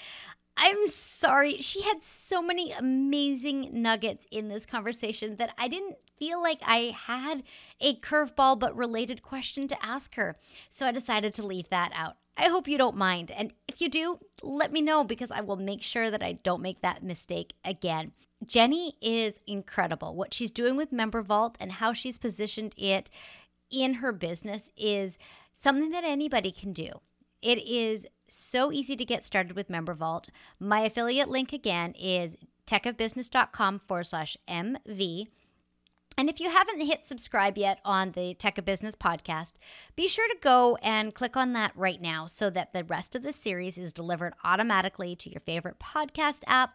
I'm 0.61 0.89
sorry. 0.89 1.61
She 1.61 1.83
had 1.83 2.03
so 2.03 2.41
many 2.41 2.73
amazing 2.73 3.69
nuggets 3.71 4.27
in 4.29 4.49
this 4.49 4.65
conversation 4.65 5.37
that 5.37 5.53
I 5.57 5.69
didn't 5.69 5.95
feel 6.17 6.43
like 6.43 6.59
I 6.65 6.93
had 7.07 7.43
a 7.79 7.95
curveball 7.95 8.59
but 8.59 8.75
related 8.75 9.23
question 9.23 9.69
to 9.69 9.85
ask 9.85 10.15
her. 10.15 10.35
So 10.69 10.85
I 10.85 10.91
decided 10.91 11.33
to 11.35 11.45
leave 11.45 11.69
that 11.69 11.91
out. 11.95 12.17
I 12.35 12.49
hope 12.49 12.67
you 12.67 12.77
don't 12.77 12.97
mind. 12.97 13.31
And 13.31 13.53
if 13.69 13.79
you 13.79 13.87
do, 13.87 14.19
let 14.43 14.73
me 14.73 14.81
know 14.81 15.05
because 15.05 15.31
I 15.31 15.39
will 15.39 15.55
make 15.55 15.81
sure 15.81 16.11
that 16.11 16.21
I 16.21 16.33
don't 16.33 16.61
make 16.61 16.81
that 16.81 17.03
mistake 17.03 17.53
again. 17.63 18.11
Jenni 18.45 18.91
is 19.01 19.39
incredible. 19.47 20.13
What 20.13 20.33
she's 20.33 20.51
doing 20.51 20.75
with 20.75 20.91
MemberVault 20.91 21.55
and 21.61 21.71
how 21.71 21.93
she's 21.93 22.17
positioned 22.17 22.73
it 22.77 23.09
in 23.71 23.95
her 23.95 24.11
business 24.11 24.69
is 24.75 25.19
something 25.53 25.91
that 25.91 26.03
anybody 26.03 26.51
can 26.51 26.73
do. 26.73 26.89
It 27.41 27.65
is 27.65 28.05
so 28.27 28.71
easy 28.71 28.95
to 28.95 29.05
get 29.05 29.23
started 29.23 29.55
with 29.55 29.69
MemberVault. 29.69 30.25
My 30.59 30.81
affiliate 30.81 31.29
link 31.29 31.53
again 31.53 31.93
is 31.99 32.37
techofbusiness.com 32.67 33.79
forward 33.79 34.05
slash 34.05 34.37
MV. 34.47 35.27
And 36.17 36.29
if 36.29 36.41
you 36.41 36.49
haven't 36.49 36.81
hit 36.81 37.05
subscribe 37.05 37.57
yet 37.57 37.79
on 37.85 38.11
the 38.11 38.33
Tech 38.33 38.57
of 38.57 38.65
Business 38.65 38.93
podcast, 38.93 39.53
be 39.95 40.09
sure 40.09 40.27
to 40.27 40.35
go 40.41 40.77
and 40.83 41.15
click 41.15 41.37
on 41.37 41.53
that 41.53 41.71
right 41.77 42.01
now 42.01 42.25
so 42.25 42.49
that 42.49 42.73
the 42.73 42.83
rest 42.83 43.15
of 43.15 43.23
the 43.23 43.31
series 43.31 43.77
is 43.77 43.93
delivered 43.93 44.33
automatically 44.43 45.15
to 45.15 45.29
your 45.29 45.39
favorite 45.39 45.79
podcast 45.79 46.41
app. 46.45 46.71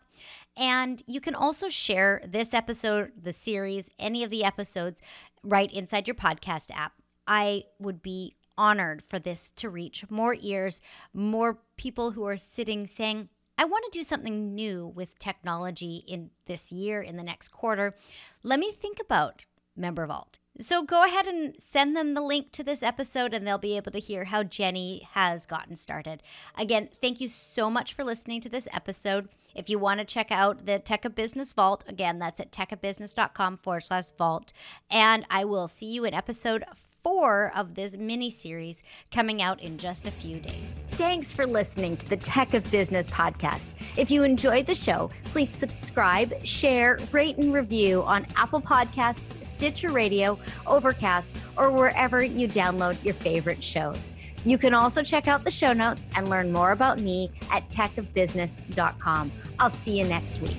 And 0.57 1.03
you 1.07 1.21
can 1.21 1.35
also 1.35 1.69
share 1.69 2.23
this 2.27 2.55
episode, 2.55 3.13
the 3.23 3.35
series, 3.35 3.91
any 3.99 4.25
of 4.25 4.31
the 4.31 4.45
episodes 4.45 5.03
right 5.43 5.71
inside 5.71 6.09
your 6.09 6.15
podcast 6.15 6.71
app. 6.75 6.95
I 7.27 7.65
would 7.79 8.01
be 8.01 8.37
honored 8.57 9.03
for 9.03 9.19
this 9.19 9.51
to 9.53 9.69
reach 9.69 10.09
more 10.11 10.37
ears, 10.41 10.81
more 11.13 11.59
people 11.77 12.13
who 12.13 12.25
are 12.25 12.37
sitting 12.37 12.87
saying, 12.87 13.29
I 13.57 13.65
want 13.65 13.85
to 13.85 13.99
do 13.99 14.03
something 14.03 14.55
new 14.55 14.87
with 14.87 15.19
technology 15.19 16.05
in 16.09 16.31
this 16.47 16.73
year, 16.73 17.01
in 17.01 17.17
the 17.17 17.23
next 17.23 17.49
quarter. 17.49 17.95
Let 18.43 18.59
me 18.59 18.73
think 18.73 18.99
about 19.01 19.45
MemberVault. 19.79 20.39
So 20.59 20.85
go 20.85 21.05
ahead 21.05 21.27
and 21.27 21.55
send 21.59 21.97
them 21.97 22.15
the 22.15 22.21
link 22.21 22.53
to 22.53 22.63
this 22.63 22.83
episode 22.83 23.35
and 23.35 23.47
they'll 23.47 23.59
be 23.59 23.77
able 23.77 23.91
to 23.91 23.99
hear 23.99 24.25
how 24.25 24.45
Jenni 24.45 25.03
has 25.13 25.47
gotten 25.47 25.75
started. 25.75 26.23
Again, 26.57 26.89
thank 27.01 27.21
you 27.21 27.29
so 27.29 27.69
much 27.69 27.93
for 27.95 28.05
listening 28.05 28.41
to 28.43 28.49
this 28.49 28.69
episode. 28.73 29.29
If 29.55 29.69
you 29.69 29.79
want 29.79 29.99
to 30.01 30.07
check 30.07 30.31
out 30.31 30.67
the 30.67 30.79
Tech 30.79 31.05
of 31.05 31.15
Business 31.15 31.53
Vault, 31.53 31.85
again, 31.89 32.19
that's 32.19 32.41
at 32.41 32.53
techofbusiness.com 32.53 33.57
forward 33.57 33.81
slash 33.81 34.13
vault. 34.13 34.53
And 34.91 35.27
I 35.29 35.45
will 35.45 35.69
see 35.69 35.87
you 35.87 36.05
in 36.05 36.15
episode 36.15 36.65
four 37.05 37.53
of 37.55 37.75
this 37.75 37.97
mini 37.99 38.31
series 38.31 38.83
coming 39.13 39.43
out 39.43 39.63
in 39.63 39.77
just 39.77 40.09
a 40.09 40.11
few 40.11 40.41
days. 40.41 40.83
Thanks 40.93 41.33
for 41.35 41.47
listening 41.47 41.99
to 41.99 42.09
the 42.09 42.17
Tech 42.17 42.55
of 42.55 42.69
Business 42.71 43.09
podcast. 43.11 43.75
If 43.99 44.11
you 44.11 44.25
enjoyed 44.25 44.67
the 44.67 44.75
show, 44.75 45.11
please 45.25 45.51
subscribe, 45.51 46.35
share, 46.45 46.99
rate, 47.13 47.37
and 47.37 47.53
review 47.53 48.03
on 48.03 48.27
Apple 48.37 48.63
Podcasts, 48.63 49.33
Stitcher 49.45 49.93
Radio, 49.93 50.39
Overcast, 50.67 51.37
or 51.59 51.71
wherever 51.71 52.25
you 52.25 52.49
download 52.49 53.03
your 53.05 53.15
favorite 53.15 53.63
shows. 53.63 54.11
You 54.47 54.59
can 54.59 54.75
also 54.75 55.03
check 55.03 55.29
out 55.29 55.45
the 55.45 55.51
show 55.51 55.73
notes 55.75 56.05
and 56.17 56.29
learn 56.29 56.53
more 56.53 56.73
about 56.73 57.01
me 57.01 57.31
at 57.51 57.69
techofbusiness.com. 57.69 59.33
I'll 59.59 59.71
see 59.71 59.99
you 59.99 60.07
next 60.07 60.41
week. 60.41 60.57